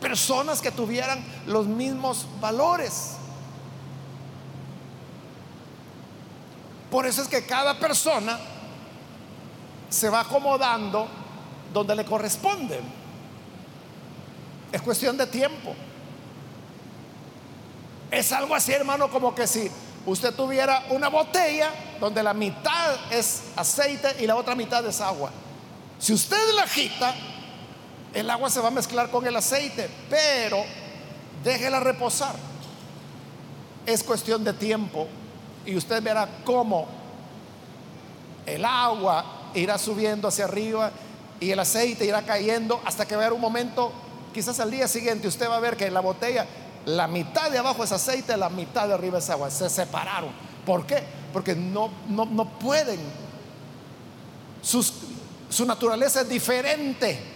personas 0.00 0.60
que 0.60 0.70
tuvieran 0.70 1.24
los 1.46 1.66
mismos 1.66 2.26
valores. 2.40 3.12
Por 6.90 7.06
eso 7.06 7.22
es 7.22 7.28
que 7.28 7.44
cada 7.44 7.78
persona 7.78 8.38
se 9.88 10.08
va 10.08 10.20
acomodando 10.20 11.08
donde 11.72 11.94
le 11.94 12.04
corresponde. 12.04 12.80
Es 14.70 14.82
cuestión 14.82 15.16
de 15.16 15.26
tiempo. 15.26 15.74
Es 18.10 18.32
algo 18.32 18.54
así, 18.54 18.72
hermano, 18.72 19.08
como 19.08 19.34
que 19.34 19.46
si 19.46 19.70
usted 20.06 20.34
tuviera 20.34 20.84
una 20.90 21.08
botella 21.08 21.70
donde 22.00 22.22
la 22.22 22.34
mitad 22.34 22.96
es 23.10 23.42
aceite 23.56 24.16
y 24.20 24.26
la 24.26 24.36
otra 24.36 24.54
mitad 24.54 24.84
es 24.86 25.00
agua. 25.00 25.30
Si 25.98 26.12
usted 26.12 26.36
la 26.54 26.62
agita, 26.62 27.14
el 28.12 28.28
agua 28.30 28.50
se 28.50 28.60
va 28.60 28.68
a 28.68 28.70
mezclar 28.70 29.10
con 29.10 29.26
el 29.26 29.34
aceite, 29.34 29.88
pero 30.10 30.64
déjela 31.42 31.80
reposar. 31.80 32.34
Es 33.86 34.02
cuestión 34.02 34.44
de 34.44 34.52
tiempo 34.52 35.08
y 35.66 35.76
usted 35.76 36.02
verá 36.02 36.28
cómo 36.44 36.86
el 38.46 38.64
agua 38.64 39.50
irá 39.54 39.78
subiendo 39.78 40.28
hacia 40.28 40.44
arriba 40.44 40.90
y 41.40 41.50
el 41.50 41.58
aceite 41.58 42.04
irá 42.04 42.22
cayendo 42.22 42.80
hasta 42.84 43.06
que 43.06 43.16
va 43.16 43.32
un 43.32 43.40
momento, 43.40 43.92
quizás 44.32 44.60
al 44.60 44.70
día 44.70 44.88
siguiente, 44.88 45.28
usted 45.28 45.48
va 45.48 45.56
a 45.56 45.60
ver 45.60 45.76
que 45.76 45.90
la 45.90 46.00
botella 46.00 46.46
la 46.86 47.06
mitad 47.06 47.50
de 47.50 47.58
abajo 47.58 47.84
es 47.84 47.92
aceite, 47.92 48.36
la 48.36 48.50
mitad 48.50 48.88
de 48.88 48.94
arriba 48.94 49.18
es 49.18 49.30
agua. 49.30 49.50
Se 49.50 49.68
separaron. 49.70 50.30
¿Por 50.66 50.86
qué? 50.86 51.02
Porque 51.32 51.54
no, 51.54 51.90
no, 52.08 52.26
no 52.26 52.58
pueden. 52.58 53.00
su 54.62 55.66
naturaleza 55.66 56.22
es 56.22 56.28
diferente. 56.28 57.34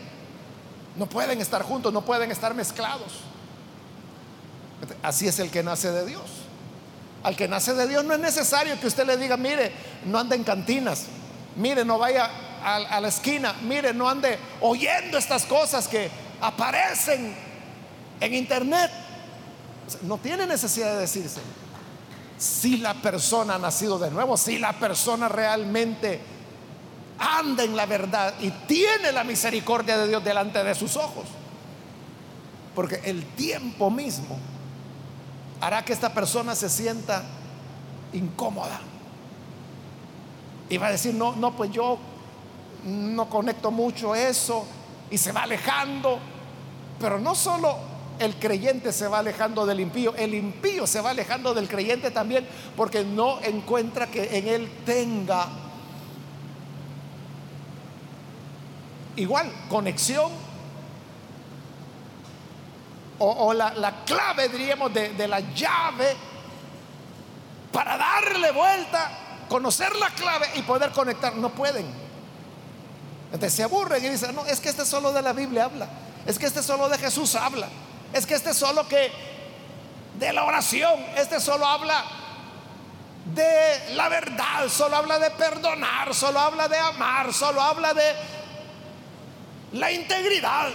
No 0.96 1.06
pueden 1.06 1.40
estar 1.40 1.62
juntos, 1.62 1.92
no 1.92 2.02
pueden 2.02 2.30
estar 2.30 2.54
mezclados. 2.54 3.28
Así 5.02 5.28
es 5.28 5.38
el 5.38 5.50
que 5.50 5.62
nace 5.62 5.90
de 5.90 6.06
Dios. 6.06 6.22
Al 7.22 7.36
que 7.36 7.48
nace 7.48 7.74
de 7.74 7.86
Dios 7.88 8.04
no 8.04 8.14
es 8.14 8.20
necesario 8.20 8.78
que 8.80 8.86
usted 8.86 9.06
le 9.06 9.16
diga, 9.16 9.36
mire, 9.36 9.72
no 10.04 10.18
ande 10.18 10.36
en 10.36 10.44
cantinas, 10.44 11.06
mire, 11.56 11.84
no 11.84 11.98
vaya 11.98 12.30
a, 12.62 13.00
la 13.00 13.08
esquina, 13.08 13.54
mire, 13.62 13.92
no 13.92 14.08
ande 14.08 14.38
oyendo 14.60 15.18
estas 15.18 15.44
cosas 15.44 15.88
que 15.88 16.10
aparecen 16.40 17.34
en 18.20 18.34
internet. 18.34 18.90
No 20.02 20.18
tiene 20.18 20.46
necesidad 20.46 20.94
de 20.94 21.00
decirse. 21.00 21.40
Si 22.38 22.76
la 22.76 22.94
persona 22.94 23.56
ha 23.56 23.58
nacido 23.58 23.98
de 23.98 24.10
nuevo, 24.10 24.36
si 24.36 24.58
la 24.58 24.72
persona 24.78 25.28
realmente 25.28 26.20
anda 27.18 27.64
en 27.64 27.74
la 27.74 27.86
verdad 27.86 28.34
y 28.40 28.50
tiene 28.50 29.12
la 29.12 29.24
misericordia 29.24 29.98
de 29.98 30.08
Dios 30.08 30.24
delante 30.24 30.62
de 30.62 30.74
sus 30.74 30.96
ojos. 30.96 31.24
Porque 32.74 33.00
el 33.04 33.24
tiempo 33.34 33.90
mismo 33.90 34.38
hará 35.60 35.84
que 35.84 35.92
esta 35.92 36.14
persona 36.14 36.54
se 36.54 36.68
sienta 36.68 37.24
incómoda. 38.12 38.80
Y 40.68 40.76
va 40.76 40.88
a 40.88 40.92
decir, 40.92 41.14
no, 41.14 41.34
no, 41.34 41.56
pues 41.56 41.70
yo 41.72 41.98
no 42.84 43.28
conecto 43.28 43.70
mucho 43.70 44.14
eso 44.14 44.64
y 45.10 45.18
se 45.18 45.32
va 45.32 45.42
alejando. 45.42 46.18
Pero 47.00 47.18
no 47.18 47.34
solo 47.34 47.87
el 48.18 48.36
creyente 48.36 48.92
se 48.92 49.08
va 49.08 49.18
alejando 49.18 49.66
del 49.66 49.80
impío, 49.80 50.14
el 50.16 50.34
impío 50.34 50.86
se 50.86 51.00
va 51.00 51.10
alejando 51.10 51.54
del 51.54 51.68
creyente 51.68 52.10
también 52.10 52.46
porque 52.76 53.04
no 53.04 53.40
encuentra 53.42 54.06
que 54.06 54.38
en 54.38 54.48
él 54.48 54.70
tenga 54.84 55.46
igual 59.16 59.50
conexión 59.68 60.30
o, 63.20 63.52
la, 63.52 64.04
clave, 64.06 64.48
diríamos, 64.48 64.94
de, 64.94 65.08
de 65.10 65.26
la 65.26 65.40
llave 65.40 66.16
para 67.72 67.96
darle 67.96 68.52
vuelta, 68.52 69.10
conocer 69.48 69.94
la 69.96 70.10
clave 70.10 70.46
y 70.54 70.62
poder 70.62 70.92
conectar. 70.92 71.34
No 71.34 71.50
pueden. 71.50 71.86
Entonces 73.32 73.54
se 73.54 73.62
aburren 73.62 74.04
y 74.04 74.08
dicen, 74.08 74.34
no, 74.34 74.44
es 74.46 74.60
que 74.60 74.68
este 74.68 74.86
solo 74.86 75.12
de 75.12 75.22
la 75.22 75.32
Biblia 75.32 75.64
habla, 75.64 75.88
es 76.26 76.38
que 76.38 76.46
este 76.46 76.62
solo 76.62 76.88
de 76.88 76.96
Jesús 76.96 77.34
habla, 77.34 77.68
es 78.12 78.26
que 78.26 78.34
este 78.34 78.54
solo 78.54 78.86
que 78.88 79.10
de 80.18 80.32
la 80.32 80.44
oración, 80.44 80.98
este 81.16 81.40
solo 81.40 81.66
habla 81.66 82.04
de 83.34 83.94
la 83.94 84.08
verdad, 84.08 84.68
solo 84.68 84.96
habla 84.96 85.18
de 85.18 85.30
perdonar, 85.32 86.14
solo 86.14 86.38
habla 86.38 86.68
de 86.68 86.78
amar, 86.78 87.32
solo 87.32 87.60
habla 87.60 87.94
de 87.94 88.14
la 89.72 89.92
integridad. 89.92 90.70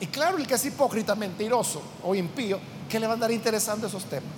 Y 0.00 0.06
claro, 0.06 0.36
el 0.38 0.46
que 0.46 0.54
es 0.54 0.64
hipócrita, 0.64 1.14
mentiroso 1.14 1.82
o 2.02 2.14
impío, 2.14 2.60
¿qué 2.88 3.00
le 3.00 3.06
va 3.06 3.12
a 3.12 3.14
andar 3.14 3.30
interesando 3.30 3.86
esos 3.86 4.04
temas? 4.04 4.32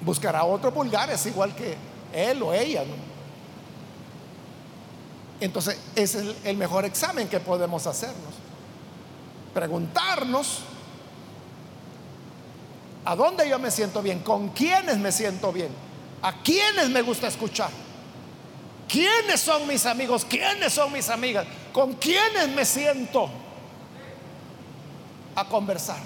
Buscará 0.00 0.44
otros 0.44 0.72
vulgares 0.74 1.24
igual 1.26 1.54
que 1.54 1.76
él 2.12 2.42
o 2.42 2.52
ella. 2.52 2.84
Entonces, 5.40 5.78
ese 5.94 6.20
es 6.20 6.36
el 6.44 6.56
mejor 6.56 6.84
examen 6.84 7.28
que 7.28 7.40
podemos 7.40 7.86
hacernos. 7.86 8.34
Preguntarnos 9.52 10.60
a 13.04 13.14
dónde 13.14 13.48
yo 13.48 13.58
me 13.58 13.70
siento 13.70 14.02
bien, 14.02 14.20
con 14.20 14.48
quiénes 14.50 14.98
me 14.98 15.12
siento 15.12 15.52
bien, 15.52 15.68
a 16.22 16.42
quiénes 16.42 16.88
me 16.90 17.02
gusta 17.02 17.28
escuchar. 17.28 17.70
¿Quiénes 18.88 19.40
son 19.40 19.66
mis 19.66 19.86
amigos? 19.86 20.24
¿Quiénes 20.24 20.72
son 20.72 20.92
mis 20.92 21.08
amigas? 21.08 21.46
¿Con 21.72 21.94
quiénes 21.94 22.48
me 22.48 22.64
siento 22.64 23.28
a 25.34 25.44
conversar? 25.46 25.98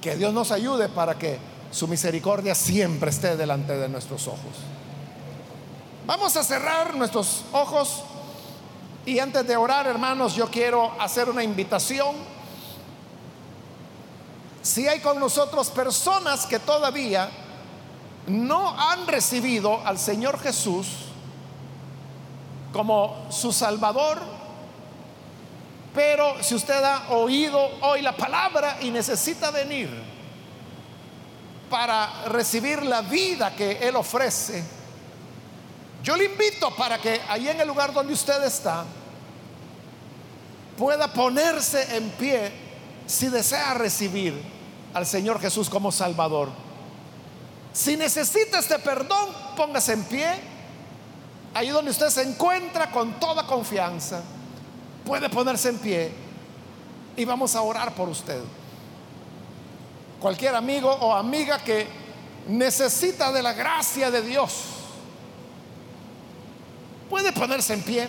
Que 0.00 0.16
Dios 0.16 0.32
nos 0.32 0.52
ayude 0.52 0.88
para 0.88 1.16
que 1.18 1.38
su 1.70 1.86
misericordia 1.86 2.54
siempre 2.54 3.10
esté 3.10 3.36
delante 3.36 3.76
de 3.76 3.88
nuestros 3.88 4.26
ojos. 4.26 4.75
Vamos 6.06 6.36
a 6.36 6.44
cerrar 6.44 6.94
nuestros 6.94 7.42
ojos 7.50 8.04
y 9.04 9.18
antes 9.18 9.44
de 9.44 9.56
orar, 9.56 9.88
hermanos, 9.88 10.36
yo 10.36 10.48
quiero 10.48 10.92
hacer 11.00 11.28
una 11.28 11.42
invitación. 11.42 12.14
Si 14.62 14.86
hay 14.86 15.00
con 15.00 15.18
nosotros 15.18 15.68
personas 15.70 16.46
que 16.46 16.60
todavía 16.60 17.28
no 18.28 18.80
han 18.80 19.08
recibido 19.08 19.84
al 19.84 19.98
Señor 19.98 20.38
Jesús 20.38 20.86
como 22.72 23.26
su 23.28 23.52
Salvador, 23.52 24.22
pero 25.92 26.40
si 26.40 26.54
usted 26.54 26.84
ha 26.84 27.08
oído 27.14 27.58
hoy 27.82 28.00
la 28.02 28.16
palabra 28.16 28.78
y 28.80 28.92
necesita 28.92 29.50
venir 29.50 29.90
para 31.68 32.26
recibir 32.26 32.84
la 32.84 33.00
vida 33.00 33.56
que 33.56 33.88
Él 33.88 33.96
ofrece, 33.96 34.85
yo 36.06 36.16
le 36.16 36.26
invito 36.26 36.72
para 36.76 36.98
que 36.98 37.20
ahí 37.28 37.48
en 37.48 37.60
el 37.60 37.66
lugar 37.66 37.92
donde 37.92 38.12
usted 38.12 38.40
está 38.44 38.84
pueda 40.78 41.12
ponerse 41.12 41.96
en 41.96 42.10
pie 42.10 42.52
si 43.08 43.26
desea 43.26 43.74
recibir 43.74 44.40
al 44.94 45.04
Señor 45.04 45.40
Jesús 45.40 45.68
como 45.68 45.90
Salvador. 45.90 46.50
Si 47.72 47.96
necesita 47.96 48.60
este 48.60 48.78
perdón, 48.78 49.30
póngase 49.56 49.94
en 49.94 50.04
pie. 50.04 50.28
Ahí 51.54 51.70
donde 51.70 51.90
usted 51.90 52.08
se 52.10 52.22
encuentra 52.22 52.88
con 52.92 53.18
toda 53.18 53.44
confianza, 53.44 54.22
puede 55.04 55.28
ponerse 55.28 55.70
en 55.70 55.78
pie 55.78 56.12
y 57.16 57.24
vamos 57.24 57.56
a 57.56 57.62
orar 57.62 57.96
por 57.96 58.08
usted. 58.08 58.40
Cualquier 60.20 60.54
amigo 60.54 60.88
o 60.88 61.12
amiga 61.16 61.58
que 61.58 61.88
necesita 62.46 63.32
de 63.32 63.42
la 63.42 63.54
gracia 63.54 64.08
de 64.08 64.22
Dios, 64.22 64.75
puede 67.08 67.32
ponerse 67.32 67.74
en 67.74 67.82
pie. 67.82 68.08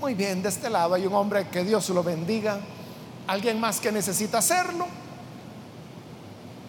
Muy 0.00 0.14
bien, 0.14 0.42
de 0.42 0.48
este 0.48 0.68
lado 0.68 0.94
hay 0.94 1.06
un 1.06 1.14
hombre 1.14 1.48
que 1.48 1.64
Dios 1.64 1.88
lo 1.90 2.02
bendiga. 2.02 2.60
Alguien 3.26 3.58
más 3.58 3.80
que 3.80 3.90
necesita 3.90 4.38
hacerlo 4.38 4.86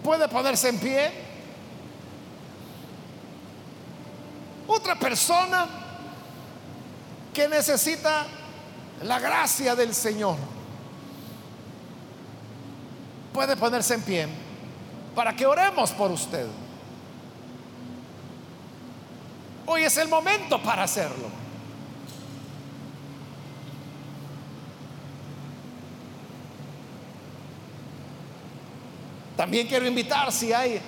puede 0.03 0.27
ponerse 0.27 0.69
en 0.69 0.79
pie. 0.79 1.11
Otra 4.67 4.97
persona 4.97 5.67
que 7.33 7.47
necesita 7.47 8.25
la 9.03 9.19
gracia 9.19 9.75
del 9.75 9.93
Señor 9.93 10.37
puede 13.33 13.57
ponerse 13.57 13.95
en 13.95 14.01
pie 14.01 14.27
para 15.13 15.35
que 15.35 15.45
oremos 15.45 15.91
por 15.91 16.11
usted. 16.11 16.47
Hoy 19.67 19.83
es 19.83 19.97
el 19.97 20.07
momento 20.07 20.61
para 20.61 20.83
hacerlo. 20.83 21.27
También 29.35 29.67
quiero 29.67 29.85
invitar 29.85 30.31
si 30.31 30.53
hay 30.53 30.79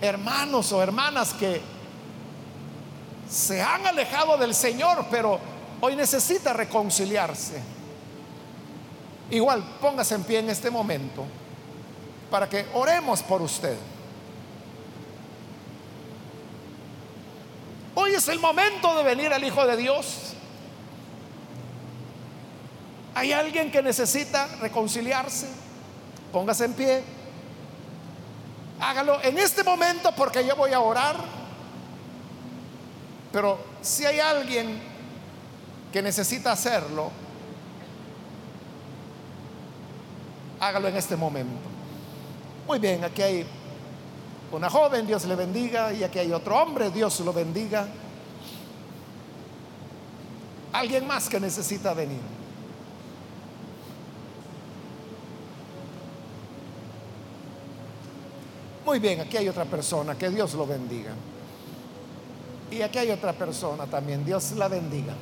hermanos 0.00 0.70
o 0.72 0.82
hermanas 0.82 1.32
que 1.32 1.60
se 3.28 3.60
han 3.60 3.86
alejado 3.86 4.36
del 4.36 4.54
Señor, 4.54 5.06
pero 5.10 5.40
hoy 5.80 5.96
necesita 5.96 6.52
reconciliarse. 6.52 7.60
Igual, 9.30 9.64
póngase 9.80 10.14
en 10.14 10.24
pie 10.24 10.38
en 10.38 10.50
este 10.50 10.70
momento 10.70 11.24
para 12.30 12.48
que 12.48 12.66
oremos 12.74 13.22
por 13.22 13.42
usted. 13.42 13.76
Es 18.16 18.28
el 18.28 18.40
momento 18.40 18.96
de 18.96 19.04
venir 19.04 19.32
al 19.32 19.44
Hijo 19.44 19.66
de 19.66 19.76
Dios. 19.76 20.34
Hay 23.14 23.32
alguien 23.32 23.70
que 23.70 23.82
necesita 23.82 24.46
reconciliarse 24.60 25.66
póngase 26.36 26.66
en 26.66 26.74
pie. 26.74 27.02
Hágalo 28.78 29.22
en 29.22 29.38
este 29.38 29.64
momento 29.64 30.12
porque 30.14 30.46
yo 30.46 30.54
voy 30.54 30.74
a 30.74 30.80
orar. 30.80 31.16
Pero 33.32 33.58
si 33.80 34.04
hay 34.04 34.20
alguien 34.20 34.78
que 35.90 36.02
necesita 36.02 36.52
hacerlo, 36.52 37.10
hágalo 40.60 40.88
en 40.88 40.96
este 40.96 41.16
momento. 41.16 41.70
Muy 42.66 42.78
bien, 42.78 43.02
aquí 43.02 43.22
hay 43.22 43.46
una 44.52 44.68
joven, 44.68 45.06
Dios 45.06 45.24
le 45.24 45.36
bendiga, 45.36 45.90
y 45.94 46.04
aquí 46.04 46.18
hay 46.18 46.32
otro 46.32 46.56
hombre, 46.56 46.90
Dios 46.90 47.18
lo 47.20 47.32
bendiga. 47.32 47.88
Alguien 50.76 51.06
más 51.06 51.30
que 51.30 51.40
necesita 51.40 51.94
venir. 51.94 52.20
Muy 58.84 58.98
bien, 58.98 59.22
aquí 59.22 59.38
hay 59.38 59.48
otra 59.48 59.64
persona, 59.64 60.18
que 60.18 60.28
Dios 60.28 60.52
lo 60.52 60.66
bendiga. 60.66 61.12
Y 62.70 62.82
aquí 62.82 62.98
hay 62.98 63.10
otra 63.10 63.32
persona 63.32 63.86
también, 63.86 64.22
Dios 64.22 64.52
la 64.52 64.68
bendiga. 64.68 65.14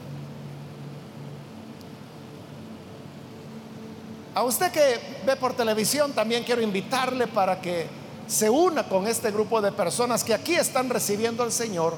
A 4.34 4.42
usted 4.42 4.72
que 4.72 4.98
ve 5.24 5.36
por 5.36 5.54
televisión, 5.54 6.12
también 6.14 6.42
quiero 6.42 6.62
invitarle 6.62 7.28
para 7.28 7.60
que 7.60 7.86
se 8.26 8.50
una 8.50 8.88
con 8.88 9.06
este 9.06 9.30
grupo 9.30 9.62
de 9.62 9.70
personas 9.70 10.24
que 10.24 10.34
aquí 10.34 10.56
están 10.56 10.90
recibiendo 10.90 11.44
al 11.44 11.52
Señor, 11.52 11.94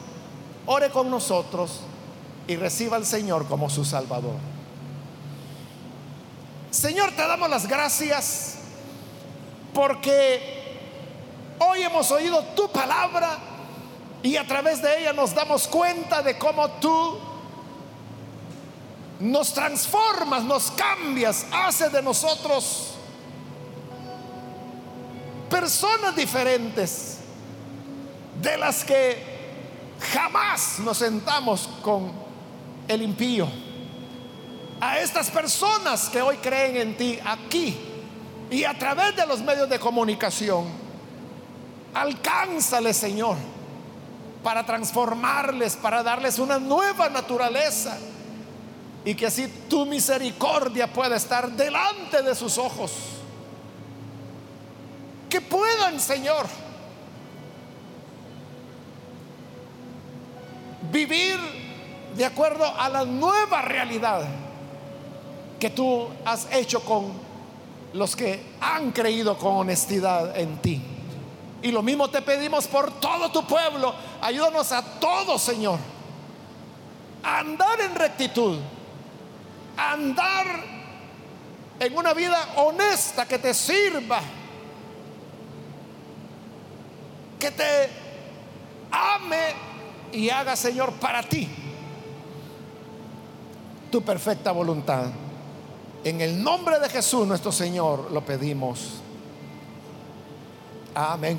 ore 0.66 0.90
con 0.90 1.10
nosotros 1.10 1.80
y 2.48 2.56
reciba 2.56 2.96
al 2.96 3.06
Señor 3.06 3.46
como 3.46 3.68
su 3.68 3.84
Salvador. 3.84 4.36
Señor, 6.70 7.12
te 7.12 7.26
damos 7.26 7.48
las 7.48 7.66
gracias 7.66 8.56
porque 9.72 10.76
hoy 11.58 11.82
hemos 11.82 12.10
oído 12.10 12.42
tu 12.54 12.68
palabra 12.70 13.38
y 14.22 14.36
a 14.36 14.46
través 14.46 14.82
de 14.82 15.00
ella 15.00 15.12
nos 15.12 15.34
damos 15.34 15.66
cuenta 15.68 16.22
de 16.22 16.38
cómo 16.38 16.68
tú 16.72 17.18
nos 19.20 19.52
transformas, 19.54 20.42
nos 20.42 20.70
cambias, 20.72 21.46
hace 21.50 21.88
de 21.88 22.02
nosotros 22.02 22.92
personas 25.48 26.14
diferentes 26.14 27.18
de 28.42 28.58
las 28.58 28.84
que 28.84 29.36
jamás 30.12 30.78
nos 30.80 30.98
sentamos 30.98 31.68
con 31.82 32.25
el 32.88 33.02
impío. 33.02 33.48
A 34.80 34.98
estas 34.98 35.30
personas 35.30 36.08
que 36.08 36.20
hoy 36.20 36.36
creen 36.36 36.76
en 36.76 36.96
ti 36.96 37.18
aquí 37.24 37.76
y 38.50 38.64
a 38.64 38.78
través 38.78 39.16
de 39.16 39.26
los 39.26 39.40
medios 39.40 39.68
de 39.68 39.78
comunicación, 39.78 40.66
alcánzale 41.94 42.92
Señor 42.92 43.36
para 44.42 44.64
transformarles, 44.64 45.76
para 45.76 46.02
darles 46.02 46.38
una 46.38 46.58
nueva 46.58 47.08
naturaleza 47.08 47.98
y 49.04 49.14
que 49.14 49.26
así 49.26 49.48
tu 49.68 49.86
misericordia 49.86 50.92
pueda 50.92 51.16
estar 51.16 51.50
delante 51.50 52.22
de 52.22 52.34
sus 52.34 52.58
ojos. 52.58 52.92
Que 55.30 55.40
puedan, 55.40 55.98
Señor, 55.98 56.46
vivir 60.92 61.65
de 62.16 62.24
acuerdo 62.24 62.64
a 62.64 62.88
la 62.88 63.04
nueva 63.04 63.62
realidad 63.62 64.24
que 65.60 65.70
tú 65.70 66.08
has 66.24 66.48
hecho 66.52 66.80
con 66.84 67.12
los 67.92 68.16
que 68.16 68.54
han 68.60 68.92
creído 68.92 69.38
con 69.38 69.56
honestidad 69.56 70.36
en 70.36 70.58
ti. 70.58 70.82
Y 71.62 71.72
lo 71.72 71.82
mismo 71.82 72.08
te 72.08 72.22
pedimos 72.22 72.66
por 72.66 72.92
todo 73.00 73.30
tu 73.30 73.46
pueblo. 73.46 73.94
Ayúdanos 74.20 74.72
a 74.72 74.82
todos, 75.00 75.42
Señor, 75.42 75.78
a 77.22 77.38
andar 77.38 77.80
en 77.80 77.94
rectitud 77.94 78.58
andar 79.76 80.64
en 81.78 81.96
una 81.96 82.14
vida 82.14 82.54
honesta 82.56 83.26
que 83.26 83.38
te 83.38 83.52
sirva, 83.52 84.20
que 87.38 87.50
te 87.50 87.90
ame 88.90 89.54
y 90.12 90.30
haga, 90.30 90.56
Señor, 90.56 90.92
para 90.94 91.22
ti 91.22 91.65
tu 93.96 94.02
perfecta 94.02 94.52
voluntad. 94.52 95.06
En 96.04 96.20
el 96.20 96.42
nombre 96.42 96.78
de 96.78 96.90
Jesús 96.90 97.26
nuestro 97.26 97.50
Señor 97.50 98.12
lo 98.12 98.20
pedimos. 98.20 99.00
Amén 100.94 101.38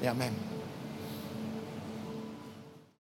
y 0.00 0.06
amén. 0.06 0.45